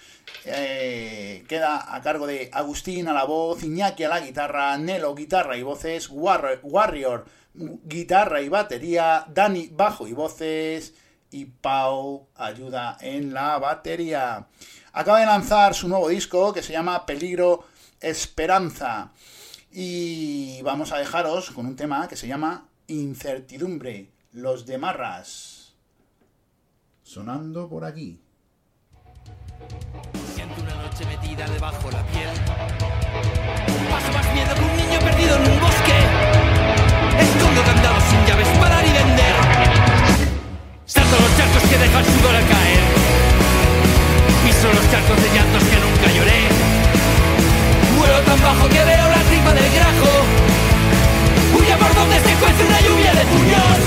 Eh, 0.47 1.45
queda 1.49 1.95
a 1.95 2.01
cargo 2.01 2.27
de 2.27 2.49
Agustín 2.53 3.07
a 3.09 3.13
la 3.13 3.25
voz, 3.25 3.63
Iñaki 3.63 4.05
a 4.05 4.09
la 4.09 4.21
guitarra, 4.21 4.79
Nelo 4.79 5.15
guitarra 5.15 5.57
y 5.57 5.63
voces, 5.63 6.09
War- 6.11 6.61
Warrior 6.63 7.27
guitarra 7.53 8.41
y 8.41 8.49
batería, 8.49 9.27
Dani 9.29 9.69
bajo 9.73 10.07
y 10.07 10.13
voces 10.13 10.95
y 11.33 11.47
Pau 11.47 12.29
ayuda 12.37 12.97
en 13.01 13.35
la 13.35 13.59
batería. 13.59 14.47
Acaba 14.93 15.21
de 15.21 15.27
lanzar 15.27 15.75
su 15.75 15.89
nuevo 15.89 16.09
disco 16.09 16.53
que 16.53 16.63
se 16.63 16.73
llama 16.73 17.05
Peligro 17.07 17.65
Esperanza. 18.01 19.11
Y 19.73 20.63
vamos 20.63 20.93
a 20.93 20.99
dejaros 20.99 21.51
con 21.51 21.67
un 21.67 21.77
tema 21.77 22.09
que 22.09 22.17
se 22.17 22.27
llama 22.29 22.67
Incertidumbre, 22.87 24.11
los 24.33 24.65
de 24.67 24.79
Marras. 24.79 25.60
Sonando 27.13 27.69
por 27.69 27.85
aquí. 27.85 28.23
Siento 30.33 30.63
una 30.63 30.77
noche 30.77 31.05
metida 31.07 31.45
debajo 31.49 31.91
la 31.91 32.07
piel. 32.07 32.31
Paso 33.91 34.13
más 34.15 34.33
miedo 34.33 34.55
que 34.55 34.63
un 34.63 34.77
niño 34.79 34.99
perdido 35.01 35.35
en 35.35 35.43
un 35.51 35.59
bosque. 35.59 35.99
Escondo 37.19 37.63
candados 37.67 38.05
sin 38.05 38.21
llaves 38.27 38.47
para 38.63 38.87
y 38.87 38.93
vender. 38.95 39.35
Salto 40.87 41.17
los 41.19 41.37
charcos 41.37 41.65
que 41.69 41.79
dejan 41.83 42.05
sudor 42.15 42.35
al 42.37 42.47
caer. 42.47 42.83
Piso 44.47 44.69
los 44.71 44.87
charcos 44.93 45.19
de 45.19 45.29
llantos 45.35 45.65
que 45.67 45.79
nunca 45.83 46.07
lloré. 46.15 46.41
Vuelo 47.99 48.21
tan 48.23 48.41
bajo 48.41 48.69
que 48.69 48.85
veo 48.87 49.07
la 49.11 49.23
tripa 49.27 49.53
del 49.59 49.69
grajo. 49.75 50.11
Huya 51.59 51.77
por 51.77 51.93
donde 51.93 52.21
se 52.23 52.33
cuece 52.39 52.63
una 52.71 52.81
lluvia 52.87 53.13
de 53.19 53.25
puños. 53.35 53.79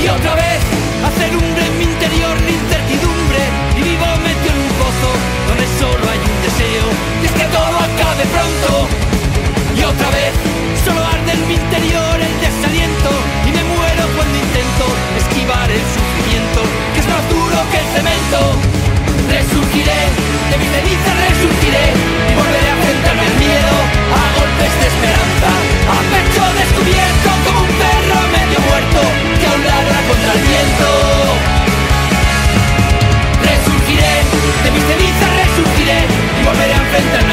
Y 0.00 0.08
otra 0.08 0.34
vez, 0.34 0.60
acelumbre 1.04 1.66
en 1.66 1.67
incertidumbre. 2.50 3.42
Y 3.76 3.82
vivo 3.82 4.06
metido 4.24 4.52
en 4.54 4.60
un 4.64 4.74
pozo 4.80 5.10
donde 5.48 5.66
solo 5.78 6.04
hay 6.10 6.20
un 6.20 6.38
deseo. 6.42 6.86
Y 7.22 7.24
es 7.26 7.32
que 7.32 7.46
todo 7.52 7.76
acabe 7.76 8.24
pronto. 8.32 8.88
Y 9.76 9.80
otra 9.84 10.08
vez, 10.10 10.32
solo 10.84 11.00
arde 11.04 11.32
en 11.32 11.42
mi 11.48 11.54
interior 11.54 12.16
el 12.18 12.34
desaliento. 12.40 13.10
Y 13.46 13.50
me 13.52 13.62
muero 13.64 14.02
cuando 14.16 14.34
intento 14.34 14.84
esquivar 15.16 15.68
el 15.70 15.84
sufrimiento, 15.94 16.60
que 16.94 17.00
es 17.00 17.08
más 17.08 17.24
duro 17.30 17.58
que 17.70 17.78
el 17.78 17.88
cemento. 17.94 18.40
Resurgiré, 19.28 20.00
de 20.50 20.56
mis 20.58 20.70
cenizas 20.72 21.14
resurgiré. 21.28 21.86
Y 21.94 22.32
volveré 22.34 22.68
a 22.68 22.76
enfrentarme 22.76 23.24
al 23.28 23.36
miedo, 23.38 23.74
a 24.18 24.22
golpes 24.40 24.72
de 24.80 24.86
esperanza. 24.90 25.50
A 25.94 25.98
pecho 26.10 26.42
descubierto 26.58 27.28
como 27.44 27.60
un 27.62 27.72
perro 27.78 28.18
medio 28.34 28.58
muerto, 28.66 29.00
que 29.38 29.46
aún 29.46 29.62
contra 30.08 30.32
el 30.34 30.42
viento. 30.42 30.97
Volveré 37.00 37.27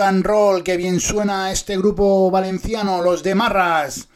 Rock 0.00 0.08
and 0.08 0.24
Roll, 0.24 0.64
que 0.64 0.78
bien 0.78 0.98
suena 0.98 1.52
este 1.52 1.76
grupo 1.76 2.30
valenciano, 2.30 3.02
los 3.02 3.22
de 3.22 3.34
Marras. 3.34 4.08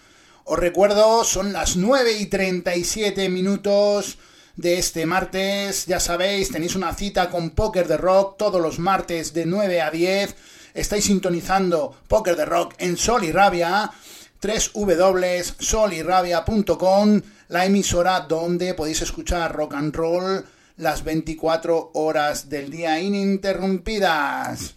Os 0.44 0.58
recuerdo, 0.58 1.24
son 1.24 1.52
las 1.52 1.76
9 1.76 2.12
y 2.20 2.24
37 2.24 3.28
minutos 3.28 4.16
de 4.56 4.78
este 4.78 5.04
martes. 5.04 5.84
Ya 5.84 6.00
sabéis, 6.00 6.50
tenéis 6.50 6.74
una 6.74 6.94
cita 6.94 7.28
con 7.28 7.50
Poker 7.50 7.86
de 7.86 7.98
Rock 7.98 8.38
todos 8.38 8.62
los 8.62 8.78
martes 8.78 9.34
de 9.34 9.44
9 9.44 9.82
a 9.82 9.90
10. 9.90 10.34
Estáis 10.72 11.04
sintonizando 11.04 11.94
Poker 12.08 12.36
de 12.36 12.46
Rock 12.46 12.72
en 12.78 12.96
Sol 12.96 13.22
y 13.24 13.30
Rabia, 13.30 13.90
www.solirrabia.com, 14.42 17.20
la 17.48 17.66
emisora 17.66 18.20
donde 18.20 18.72
podéis 18.72 19.02
escuchar 19.02 19.54
rock 19.54 19.74
and 19.74 19.94
roll 19.94 20.46
las 20.78 21.04
24 21.04 21.90
horas 21.92 22.48
del 22.48 22.70
día 22.70 22.98
ininterrumpidas. 23.00 24.76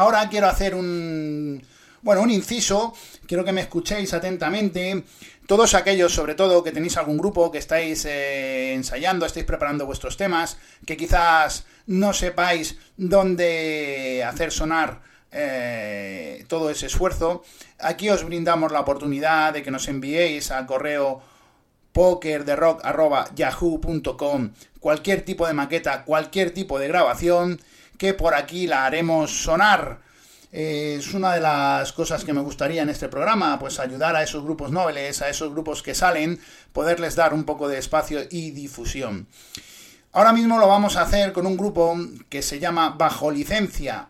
Ahora 0.00 0.28
quiero 0.30 0.48
hacer 0.48 0.74
un 0.74 1.62
bueno, 2.00 2.22
un 2.22 2.30
inciso, 2.30 2.94
quiero 3.26 3.44
que 3.44 3.52
me 3.52 3.60
escuchéis 3.60 4.14
atentamente. 4.14 5.04
Todos 5.46 5.74
aquellos, 5.74 6.14
sobre 6.14 6.34
todo, 6.34 6.64
que 6.64 6.72
tenéis 6.72 6.96
algún 6.96 7.18
grupo, 7.18 7.52
que 7.52 7.58
estáis 7.58 8.06
eh, 8.06 8.72
ensayando, 8.72 9.26
estáis 9.26 9.44
preparando 9.44 9.84
vuestros 9.84 10.16
temas, 10.16 10.56
que 10.86 10.96
quizás 10.96 11.66
no 11.86 12.14
sepáis 12.14 12.78
dónde 12.96 14.24
hacer 14.26 14.52
sonar 14.52 15.02
eh, 15.32 16.46
todo 16.48 16.70
ese 16.70 16.86
esfuerzo, 16.86 17.44
aquí 17.78 18.08
os 18.08 18.24
brindamos 18.24 18.72
la 18.72 18.80
oportunidad 18.80 19.52
de 19.52 19.62
que 19.62 19.70
nos 19.70 19.86
enviéis 19.86 20.50
al 20.50 20.64
correo 20.64 21.20
pokerderock.yahoo.com 21.92 24.50
cualquier 24.80 25.26
tipo 25.26 25.46
de 25.46 25.52
maqueta, 25.52 26.04
cualquier 26.04 26.52
tipo 26.52 26.78
de 26.78 26.88
grabación, 26.88 27.60
que 28.00 28.14
por 28.14 28.34
aquí 28.34 28.66
la 28.66 28.86
haremos 28.86 29.30
sonar. 29.30 30.00
Eh, 30.52 30.96
es 30.98 31.12
una 31.12 31.34
de 31.34 31.40
las 31.40 31.92
cosas 31.92 32.24
que 32.24 32.32
me 32.32 32.40
gustaría 32.40 32.80
en 32.80 32.88
este 32.88 33.10
programa, 33.10 33.58
pues 33.58 33.78
ayudar 33.78 34.16
a 34.16 34.22
esos 34.22 34.42
grupos 34.42 34.70
nobles, 34.70 35.20
a 35.20 35.28
esos 35.28 35.52
grupos 35.52 35.82
que 35.82 35.94
salen, 35.94 36.40
poderles 36.72 37.14
dar 37.14 37.34
un 37.34 37.44
poco 37.44 37.68
de 37.68 37.76
espacio 37.76 38.20
y 38.30 38.52
difusión. 38.52 39.28
Ahora 40.12 40.32
mismo 40.32 40.58
lo 40.58 40.66
vamos 40.66 40.96
a 40.96 41.02
hacer 41.02 41.34
con 41.34 41.44
un 41.46 41.58
grupo 41.58 41.94
que 42.30 42.40
se 42.40 42.58
llama 42.58 42.96
Bajo 42.96 43.30
Licencia. 43.30 44.08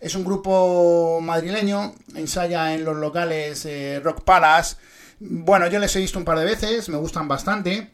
Es 0.00 0.16
un 0.16 0.24
grupo 0.24 1.20
madrileño, 1.22 1.94
ensaya 2.16 2.74
en 2.74 2.84
los 2.84 2.96
locales 2.96 3.64
eh, 3.66 4.00
Rock 4.02 4.22
Palace. 4.22 4.78
Bueno, 5.20 5.68
yo 5.68 5.78
les 5.78 5.94
he 5.94 6.00
visto 6.00 6.18
un 6.18 6.24
par 6.24 6.40
de 6.40 6.44
veces, 6.44 6.88
me 6.88 6.96
gustan 6.96 7.28
bastante. 7.28 7.92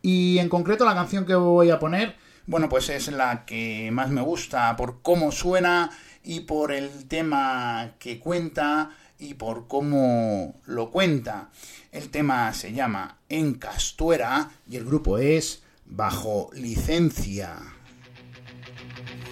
Y 0.00 0.38
en 0.38 0.48
concreto 0.48 0.86
la 0.86 0.94
canción 0.94 1.26
que 1.26 1.34
voy 1.34 1.68
a 1.68 1.78
poner, 1.78 2.16
bueno, 2.46 2.68
pues 2.68 2.88
es 2.88 3.08
la 3.08 3.44
que 3.44 3.90
más 3.92 4.10
me 4.10 4.20
gusta 4.20 4.74
por 4.76 5.02
cómo 5.02 5.32
suena 5.32 5.90
y 6.22 6.40
por 6.40 6.72
el 6.72 7.06
tema 7.08 7.94
que 7.98 8.18
cuenta 8.18 8.90
y 9.18 9.34
por 9.34 9.66
cómo 9.66 10.60
lo 10.66 10.90
cuenta. 10.90 11.50
El 11.92 12.10
tema 12.10 12.52
se 12.52 12.72
llama 12.72 13.18
En 13.28 13.54
Castuera 13.54 14.50
y 14.68 14.76
el 14.76 14.84
grupo 14.84 15.18
es 15.18 15.62
Bajo 15.84 16.50
Licencia. 16.52 17.56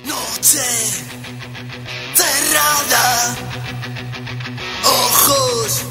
Noche 0.06 0.60
cerrada, 2.14 3.36
ojos 4.84 5.84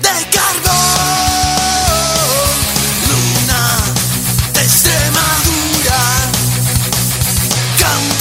de 0.00 0.36
carbón, 0.36 1.61
Come 7.82 8.11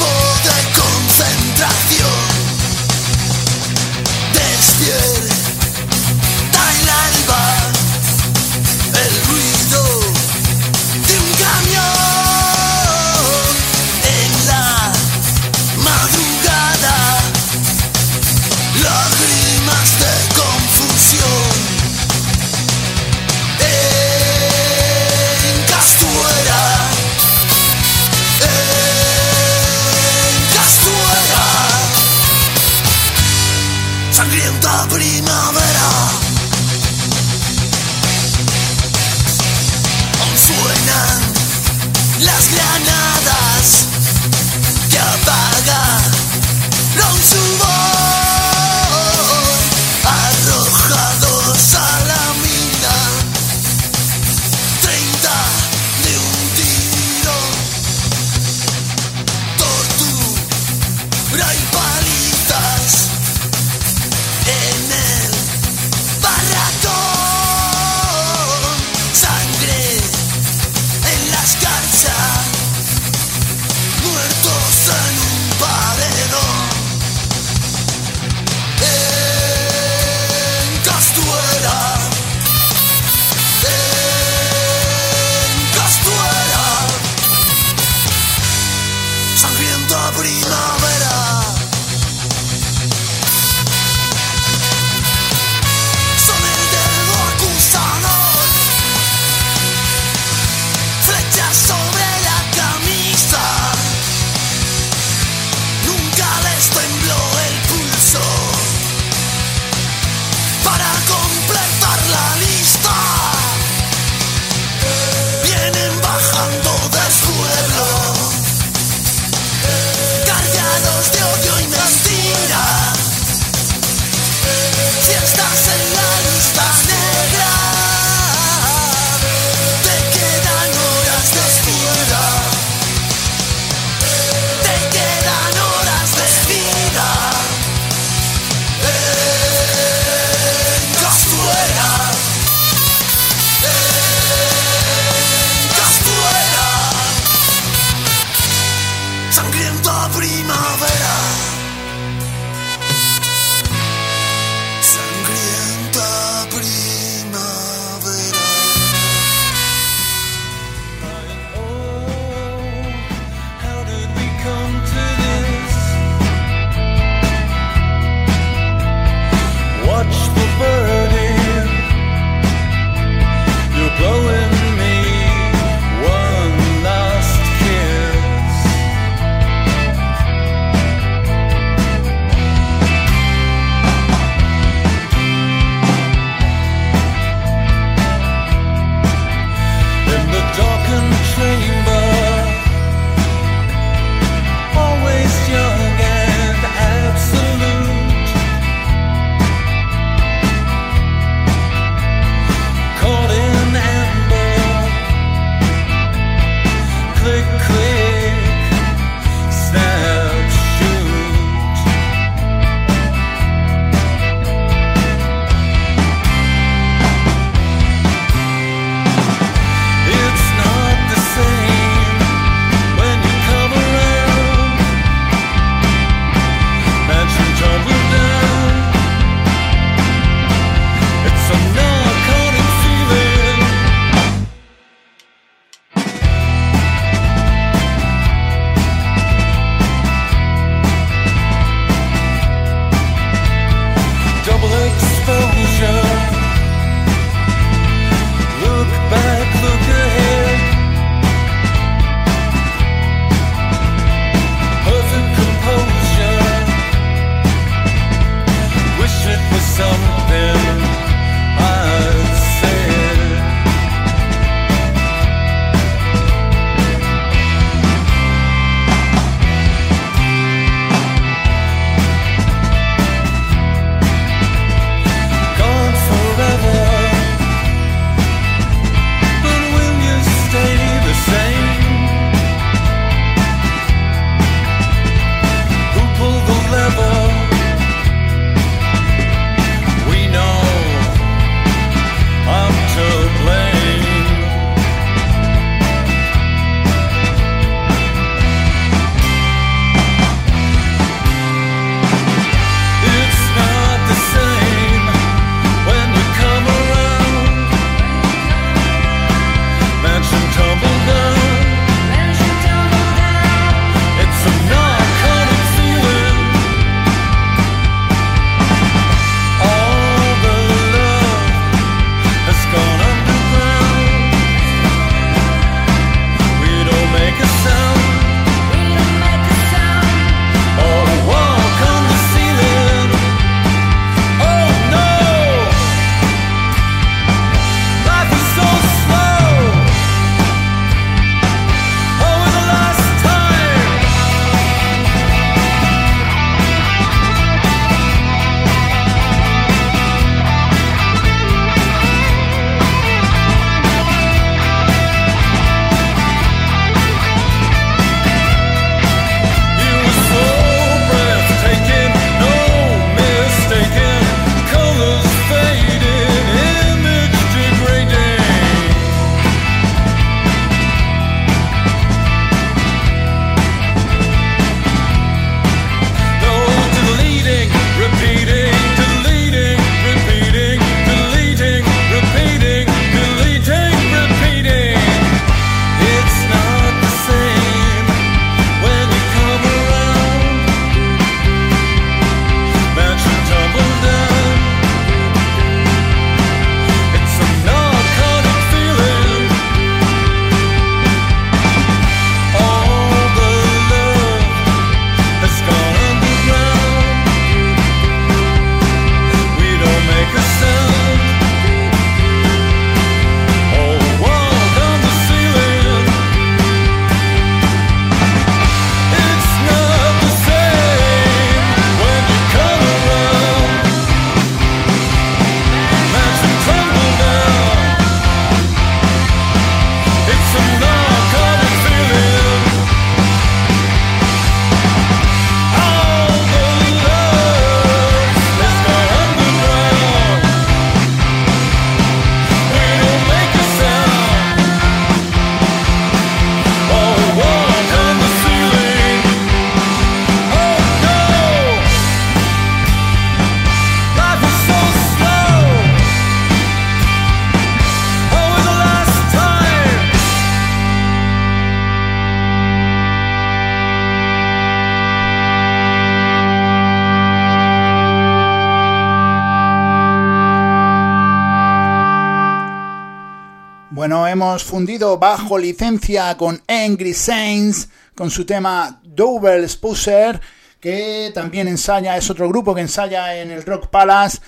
Bueno, 474.01 474.25
hemos 474.25 474.63
fundido 474.63 475.19
bajo 475.19 475.59
licencia 475.59 476.35
con 476.35 476.59
Angry 476.67 477.13
Saints, 477.13 477.87
con 478.15 478.31
su 478.31 478.47
tema 478.47 478.99
Double 479.03 479.61
Exposure, 479.61 480.39
que 480.79 481.29
también 481.35 481.67
ensaya, 481.67 482.17
es 482.17 482.27
otro 482.27 482.49
grupo 482.49 482.73
que 482.73 482.81
ensaya 482.81 483.39
en 483.39 483.51
el 483.51 483.61
Rock 483.61 483.89
Palace, 483.89 484.39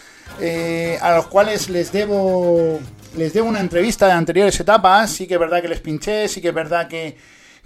eh, 0.41 0.97
a 0.99 1.17
los 1.17 1.27
cuales 1.27 1.69
les 1.69 1.91
debo, 1.91 2.79
les 3.15 3.31
debo 3.31 3.47
una 3.47 3.59
entrevista 3.59 4.07
de 4.07 4.13
anteriores 4.13 4.59
etapas, 4.59 5.11
sí 5.11 5.27
que 5.27 5.35
es 5.35 5.39
verdad 5.39 5.61
que 5.61 5.67
les 5.67 5.81
pinché, 5.81 6.27
sí 6.27 6.41
que 6.41 6.47
es 6.47 6.55
verdad 6.55 6.87
que, 6.87 7.15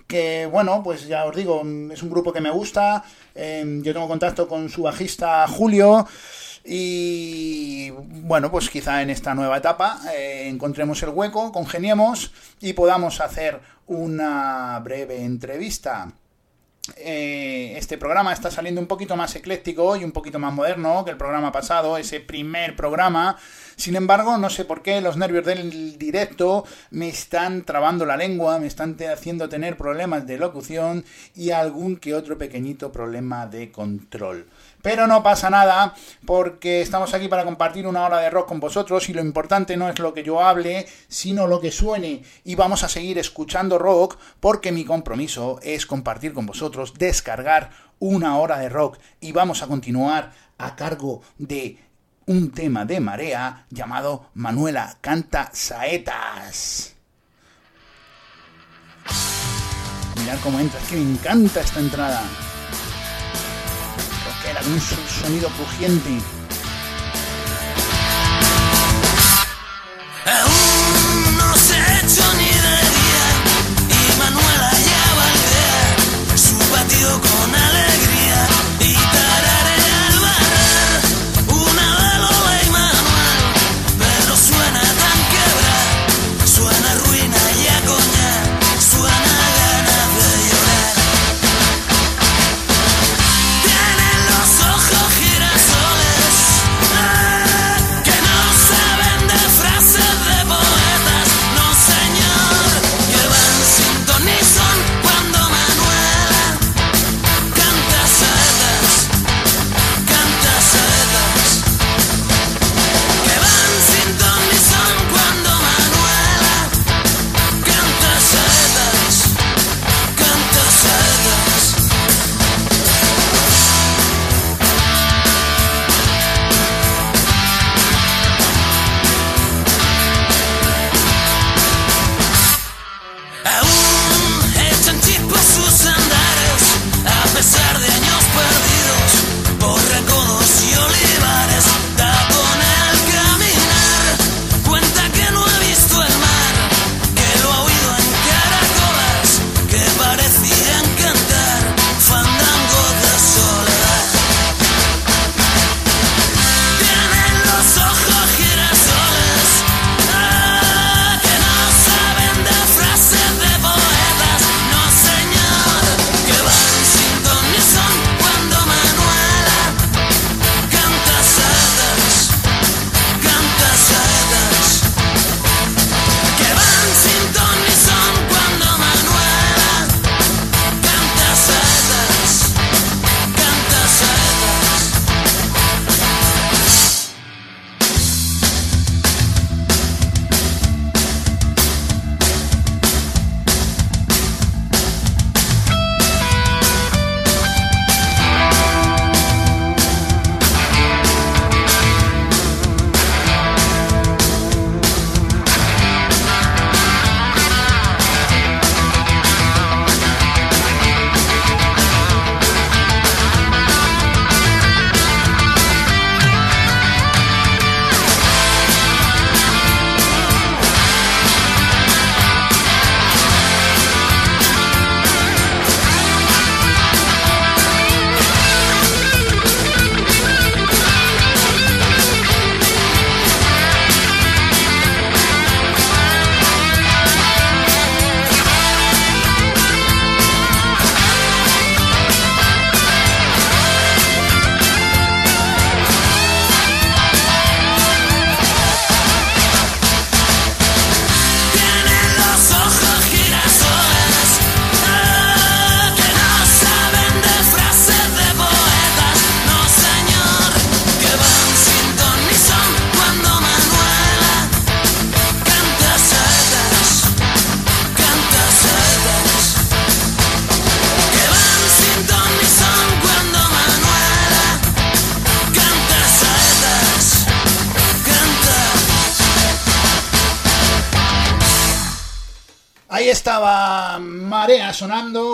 que 0.07 0.45
bueno, 0.45 0.83
pues 0.83 1.07
ya 1.07 1.23
os 1.23 1.33
digo, 1.33 1.61
es 1.89 2.03
un 2.03 2.09
grupo 2.09 2.33
que 2.33 2.41
me 2.41 2.51
gusta, 2.51 3.05
eh, 3.33 3.63
yo 3.81 3.93
tengo 3.93 4.09
contacto 4.09 4.45
con 4.45 4.67
su 4.67 4.81
bajista 4.81 5.47
Julio, 5.47 6.05
y 6.70 7.91
bueno, 7.91 8.51
pues 8.51 8.70
quizá 8.70 9.01
en 9.01 9.09
esta 9.09 9.34
nueva 9.34 9.57
etapa 9.57 10.01
eh, 10.13 10.49
encontremos 10.49 11.01
el 11.01 11.09
hueco, 11.09 11.53
congeniemos 11.53 12.34
y 12.59 12.74
podamos 12.74 13.22
hacer 13.22 13.61
una 13.86 14.78
breve 14.84 15.24
entrevista. 15.24 16.11
Eh, 16.95 17.74
este 17.78 17.97
programa 17.97 18.32
está 18.32 18.49
saliendo 18.49 18.80
un 18.80 18.88
poquito 18.88 19.15
más 19.15 19.36
ecléctico 19.36 19.95
y 19.95 20.03
un 20.03 20.11
poquito 20.11 20.39
más 20.39 20.53
moderno 20.53 21.03
que 21.03 21.11
el 21.11 21.18
programa 21.18 21.51
pasado, 21.51 21.97
ese 21.97 22.20
primer 22.20 22.76
programa. 22.76 23.38
Sin 23.76 23.95
embargo, 23.95 24.38
no 24.38 24.49
sé 24.49 24.65
por 24.65 24.82
qué 24.82 25.01
los 25.01 25.18
nervios 25.18 25.45
del 25.45 25.97
directo 25.97 26.65
me 26.91 27.09
están 27.09 27.63
trabando 27.63 28.05
la 28.05 28.18
lengua, 28.18 28.59
me 28.59 28.68
están 28.68 28.97
haciendo 29.11 29.49
tener 29.49 29.78
problemas 29.78 30.28
de 30.28 30.38
locución 30.38 31.05
y 31.36 31.51
algún 31.51 31.97
que 31.97 32.13
otro 32.13 32.38
pequeñito 32.38 32.91
problema 32.91 33.47
de 33.47 33.72
control. 33.72 34.47
Pero 34.82 35.07
no 35.07 35.23
pasa 35.23 35.49
nada 35.49 35.95
porque 36.25 36.82
estamos 36.82 37.13
aquí 37.13 37.28
para 37.28 37.43
compartir 37.43 37.88
una 37.88 38.05
hora 38.05 38.19
de 38.19 38.30
rock 38.30 38.47
con 38.47 38.59
vosotros 38.59 39.09
y 39.09 39.13
lo 39.13 39.21
importante 39.21 39.75
no 39.75 39.89
es 39.89 39.99
lo 39.99 40.13
que 40.13 40.23
yo 40.23 40.41
hable, 40.43 40.88
sino 41.07 41.47
lo 41.47 41.59
que 41.59 41.71
suene. 41.71 42.23
Y 42.43 42.55
vamos 42.55 42.84
a 42.84 42.89
seguir 42.89 43.17
escuchando 43.17 43.78
rock 43.78 44.17
porque 44.39 44.71
mi 44.71 44.86
compromiso 44.86 45.59
es 45.61 45.86
compartir 45.86 46.34
con 46.34 46.45
vosotros, 46.45 46.93
descargar 46.93 47.71
una 47.99 48.38
hora 48.38 48.59
de 48.59 48.69
rock 48.69 48.97
y 49.19 49.32
vamos 49.32 49.63
a 49.63 49.67
continuar 49.67 50.32
a 50.57 50.75
cargo 50.75 51.21
de 51.38 51.80
un 52.28 52.51
tema 52.51 52.86
de 52.86 52.99
marea 52.99 53.65
llamado 53.69 54.30
Manuela 54.34 54.97
Canta 55.01 55.49
Saetas. 55.53 56.95
Mirad 60.17 60.39
cómo 60.43 60.59
entra, 60.59 60.80
es 60.80 60.88
que 60.88 60.95
me 60.97 61.11
encanta 61.13 61.61
esta 61.61 61.80
entrada 61.80 62.21
era 64.49 64.61
con 64.61 64.73
un 64.73 64.81
sonido 64.81 65.49
crujiente. 65.49 66.21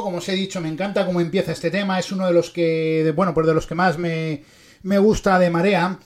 Como 0.04 0.18
os 0.18 0.30
he 0.30 0.34
dicho, 0.34 0.62
me 0.62 0.70
encanta 0.70 1.06
cómo 1.06 1.22
empieza 1.22 1.52
este 1.52 1.72
tema, 1.72 2.00
es 2.00 2.12
uno 2.12 2.28
de 2.28 2.34
los 2.34 2.50
que, 2.50 3.12
bueno, 3.16 3.34
pues 3.34 3.48
de 3.48 3.54
los 3.54 3.68
que 3.68 3.76
más 3.76 3.98
me, 3.98 4.44
me 4.84 4.98
gusta 4.98 5.40
de 5.40 5.50
Marea. 5.50 6.00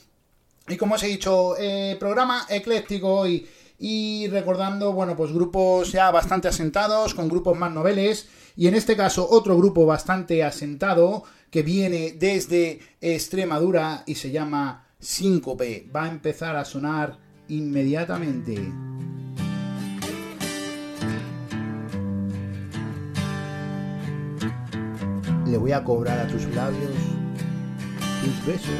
Y 0.68 0.76
como 0.76 0.96
os 0.96 1.02
he 1.02 1.08
dicho, 1.08 1.56
eh, 1.58 1.96
programa 1.98 2.46
ecléctico 2.48 3.26
y, 3.26 3.46
y 3.78 4.28
recordando, 4.28 4.92
bueno, 4.92 5.16
pues 5.16 5.32
grupos 5.32 5.92
ya 5.92 6.10
bastante 6.10 6.48
asentados, 6.48 7.14
con 7.14 7.28
grupos 7.28 7.56
más 7.56 7.72
noveles, 7.72 8.28
y 8.56 8.66
en 8.66 8.74
este 8.74 8.96
caso 8.96 9.26
otro 9.30 9.56
grupo 9.56 9.86
bastante 9.86 10.42
asentado 10.42 11.24
que 11.50 11.62
viene 11.62 12.12
desde 12.12 12.80
Extremadura 13.00 14.02
y 14.06 14.16
se 14.16 14.30
llama 14.30 14.86
Síncope. 14.98 15.88
Va 15.94 16.04
a 16.04 16.10
empezar 16.10 16.56
a 16.56 16.64
sonar 16.64 17.18
inmediatamente. 17.48 18.72
Le 25.58 25.62
voy 25.62 25.72
a 25.72 25.82
cobrar 25.82 26.20
a 26.20 26.26
tus 26.28 26.44
labios 26.54 26.92
tus 28.22 28.46
besos. 28.46 28.70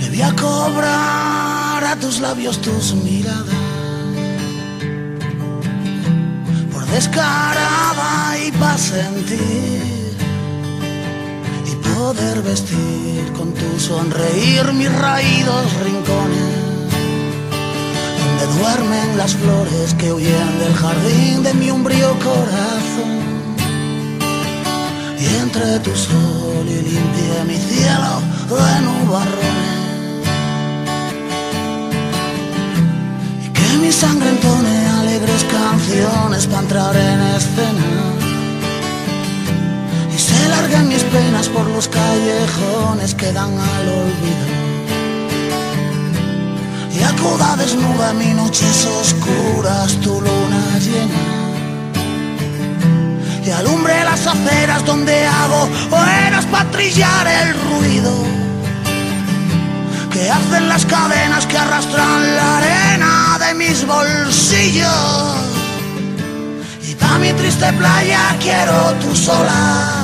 Le 0.00 0.08
voy 0.08 0.22
a 0.22 0.34
cobrar 0.34 1.84
a 1.84 1.96
tus 2.00 2.18
labios 2.18 2.60
tus 2.60 2.94
miradas 2.94 3.46
por 6.72 6.84
descarada 6.86 7.81
y 8.52 8.58
pa' 8.58 8.78
sentir 8.78 10.16
y 11.64 11.74
poder 11.94 12.42
vestir 12.42 13.32
con 13.36 13.52
tu 13.52 13.78
sonreír 13.78 14.72
mis 14.72 14.92
raídos 14.92 15.72
rincones 15.84 16.62
donde 18.22 18.58
duermen 18.58 19.16
las 19.16 19.34
flores 19.34 19.94
que 19.94 20.12
huyen 20.12 20.58
del 20.58 20.74
jardín 20.74 21.42
de 21.42 21.54
mi 21.54 21.70
umbrío 21.70 22.10
corazón. 22.18 23.22
Y 25.18 25.26
entre 25.36 25.78
tu 25.80 25.94
sol 25.94 26.66
y 26.66 26.82
limpie 26.82 27.44
mi 27.46 27.56
cielo 27.56 28.20
de 28.48 28.80
nubarrones. 28.86 29.72
Y 33.44 33.48
que 33.50 33.78
mi 33.78 33.92
sangre 33.92 34.30
entone 34.30 34.86
alegres 35.00 35.44
canciones 35.44 36.46
para 36.46 36.62
entrar 36.62 36.96
en 36.96 37.20
escena 37.36 38.21
se 40.42 40.48
larguen 40.48 40.88
mis 40.88 41.04
penas 41.04 41.48
por 41.48 41.66
los 41.66 41.88
callejones 41.88 43.14
que 43.14 43.32
dan 43.32 43.52
al 43.58 43.88
olvido. 44.02 44.46
Y 46.96 47.02
acuda 47.02 47.56
desnuda 47.56 48.10
a 48.10 48.12
mi 48.12 48.32
noches 48.34 48.86
oscuras 49.00 49.92
tu 50.04 50.20
luna 50.20 50.64
llena. 50.86 51.24
Y 53.44 53.50
alumbre 53.50 54.04
las 54.04 54.26
aceras 54.26 54.84
donde 54.84 55.26
hago 55.26 55.68
horas 55.90 56.44
para 56.46 56.70
trillar 56.70 57.26
el 57.26 57.48
ruido. 57.68 58.12
Que 60.12 60.30
hacen 60.30 60.68
las 60.68 60.84
cadenas 60.86 61.46
que 61.46 61.58
arrastran 61.58 62.36
la 62.36 62.58
arena 62.58 63.38
de 63.44 63.54
mis 63.54 63.86
bolsillos. 63.86 65.36
Y 66.88 66.94
pa' 66.94 67.18
mi 67.18 67.32
triste 67.32 67.72
playa 67.74 68.36
quiero 68.40 68.92
tu 69.02 69.14
sola 69.16 70.01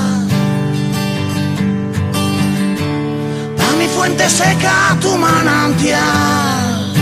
seca 4.29 4.97
tu 5.01 5.17
manantial. 5.17 6.93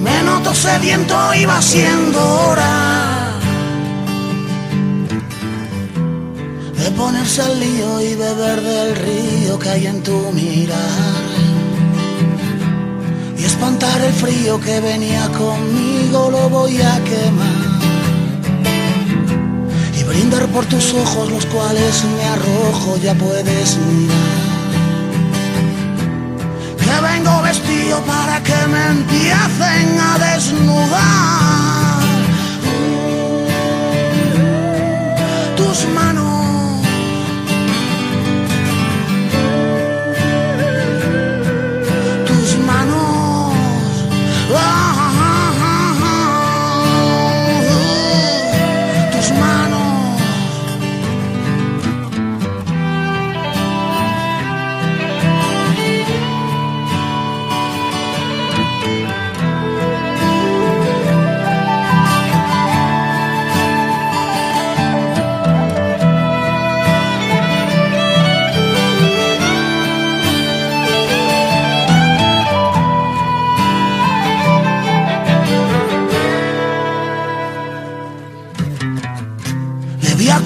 Me 0.00 0.22
noto 0.22 0.54
sediento 0.54 1.16
y 1.34 1.44
va 1.44 1.60
siendo 1.60 2.20
hora 2.20 3.38
de 6.78 6.90
ponerse 6.90 7.42
al 7.42 7.60
lío 7.60 8.00
y 8.00 8.14
beber 8.14 8.60
del 8.60 8.96
río 8.96 9.58
que 9.58 9.68
hay 9.70 9.86
en 9.86 10.02
tu 10.02 10.32
mirar 10.32 10.78
y 13.38 13.44
espantar 13.44 14.00
el 14.02 14.12
frío 14.12 14.60
que 14.60 14.80
venía 14.80 15.28
conmigo 15.28 16.30
lo 16.30 16.48
voy 16.50 16.80
a 16.82 17.02
quemar 17.04 17.73
brindar 20.14 20.46
por 20.48 20.64
tus 20.66 20.94
ojos 20.94 21.30
los 21.30 21.44
cuales 21.46 22.04
me 22.04 22.24
arrojo 22.24 22.96
ya 23.02 23.14
puedes 23.14 23.76
mirar 23.78 24.44
que 26.78 27.00
vengo 27.08 27.42
vestido 27.42 28.00
para 28.02 28.40
que 28.42 28.66
me 28.72 28.86
empiecen 28.86 29.98
a 30.00 30.18
desnudar 30.18 32.04
tus 35.56 35.88
manos. 35.88 36.82
Tus 42.26 42.58
manos. 42.66 43.03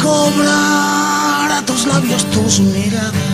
Cobrar 0.09 1.53
a 1.59 1.61
tus 1.69 1.87
labios 1.87 2.23
tus 2.35 2.61
miradas. 2.61 3.31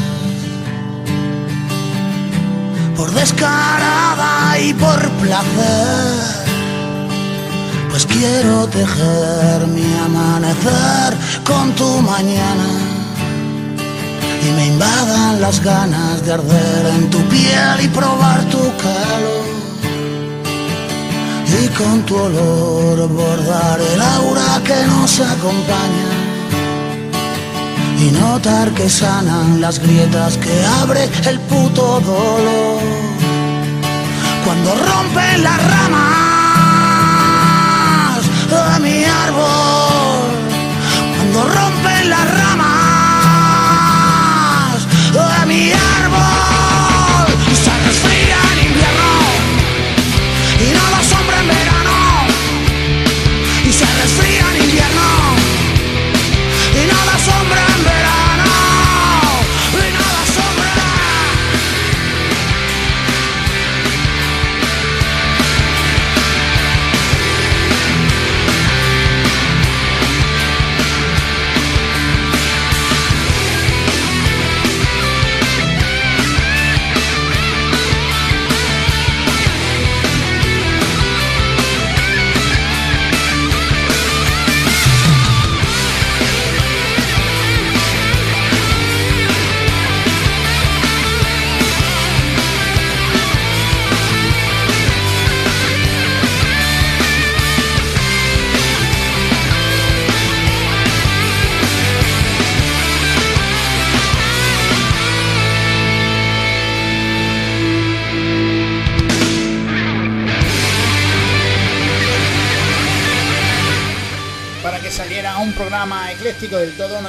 Por 2.97 3.11
descarada 3.21 4.59
y 4.67 4.73
por 4.75 5.01
placer. 5.23 6.45
Pues 7.91 8.05
quiero 8.07 8.67
tejer 8.79 9.59
mi 9.77 9.89
amanecer 10.07 11.11
con 11.51 11.65
tu 11.79 11.91
mañana. 12.13 12.69
Y 14.47 14.49
me 14.57 14.67
invadan 14.73 15.41
las 15.41 15.57
ganas 15.63 16.17
de 16.25 16.33
arder 16.39 16.83
en 16.97 17.05
tu 17.13 17.21
piel 17.33 17.77
y 17.85 17.89
probar 17.89 18.41
tu 18.55 18.63
calor. 18.85 19.45
Y 21.61 21.69
con 21.79 21.97
tu 22.07 22.17
olor 22.17 23.09
bordar 23.09 23.79
el 23.93 24.01
aura 24.17 24.51
que 24.69 24.79
nos 24.93 25.13
acompaña 25.21 26.14
y 27.99 28.11
notar 28.11 28.73
que 28.73 28.89
sanan 28.89 29.61
las 29.61 29.79
grietas 29.79 30.37
que 30.39 30.65
abre 30.83 31.09
el 31.27 31.39
puto 31.41 32.01
dolor. 32.01 32.81
Cuando 34.45 34.75
rompen 34.75 35.43
las 35.43 35.59
ramas 35.71 36.04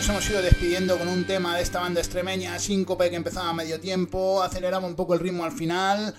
Hemos 0.07 0.29
ido 0.29 0.41
despidiendo 0.41 0.99
con 0.99 1.07
un 1.07 1.25
tema 1.25 1.57
de 1.57 1.63
esta 1.63 1.79
banda 1.79 1.99
extremeña, 1.99 2.59
Síncope, 2.59 3.09
que 3.09 3.15
empezaba 3.15 3.49
a 3.49 3.53
medio 3.53 3.79
tiempo, 3.79 4.43
aceleraba 4.43 4.85
un 4.85 4.95
poco 4.95 5.15
el 5.15 5.19
ritmo 5.19 5.43
al 5.43 5.51
final. 5.51 6.13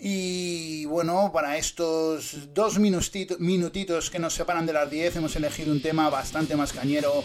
Y 0.00 0.84
bueno, 0.86 1.30
para 1.32 1.56
estos 1.56 2.52
dos 2.52 2.78
minutitos 2.78 4.10
que 4.10 4.18
nos 4.18 4.34
separan 4.34 4.66
de 4.66 4.72
las 4.72 4.90
10, 4.90 5.16
hemos 5.16 5.36
elegido 5.36 5.70
un 5.70 5.80
tema 5.80 6.10
bastante 6.10 6.56
más 6.56 6.72
cañero 6.72 7.22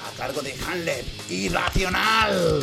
a 0.00 0.16
cargo 0.16 0.40
de 0.40 0.54
Hanley, 0.66 1.02
Irracional. 1.30 2.62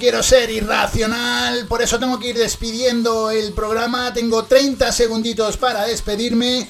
Quiero 0.00 0.22
ser 0.22 0.50
irracional, 0.50 1.66
por 1.66 1.82
eso 1.82 1.98
tengo 1.98 2.18
que 2.18 2.30
ir 2.30 2.38
despidiendo 2.38 3.30
el 3.30 3.52
programa. 3.52 4.12
Tengo 4.14 4.44
30 4.44 4.90
segunditos 4.90 5.58
para 5.58 5.84
despedirme. 5.84 6.66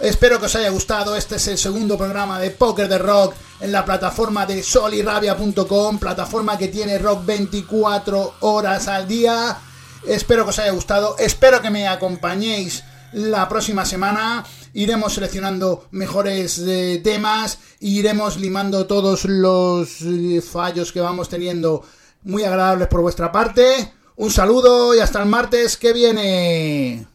Espero 0.00 0.40
que 0.40 0.46
os 0.46 0.56
haya 0.56 0.68
gustado. 0.70 1.14
Este 1.14 1.36
es 1.36 1.46
el 1.46 1.58
segundo 1.58 1.96
programa 1.96 2.40
de 2.40 2.50
Poker 2.50 2.88
de 2.88 2.98
Rock 2.98 3.34
en 3.60 3.70
la 3.70 3.84
plataforma 3.84 4.46
de 4.46 4.64
solirrabia.com, 4.64 5.98
plataforma 5.98 6.58
que 6.58 6.68
tiene 6.68 6.98
rock 6.98 7.24
24 7.24 8.34
horas 8.40 8.88
al 8.88 9.06
día. 9.06 9.56
Espero 10.04 10.42
que 10.44 10.50
os 10.50 10.58
haya 10.58 10.72
gustado. 10.72 11.16
Espero 11.18 11.62
que 11.62 11.70
me 11.70 11.86
acompañéis 11.86 12.82
la 13.12 13.48
próxima 13.48 13.84
semana. 13.84 14.44
Iremos 14.74 15.14
seleccionando 15.14 15.86
mejores 15.92 16.58
eh, 16.58 17.00
temas 17.04 17.58
iremos 17.82 18.38
limando 18.38 18.86
todos 18.86 19.24
los 19.24 20.02
eh, 20.02 20.40
fallos 20.40 20.92
que 20.92 21.00
vamos 21.00 21.28
teniendo 21.28 21.82
muy 22.22 22.44
agradables 22.44 22.88
por 22.88 23.00
vuestra 23.00 23.32
parte. 23.32 23.92
Un 24.16 24.30
saludo 24.30 24.94
y 24.94 25.00
hasta 25.00 25.22
el 25.22 25.28
martes 25.28 25.76
que 25.76 25.92
viene. 25.92 27.06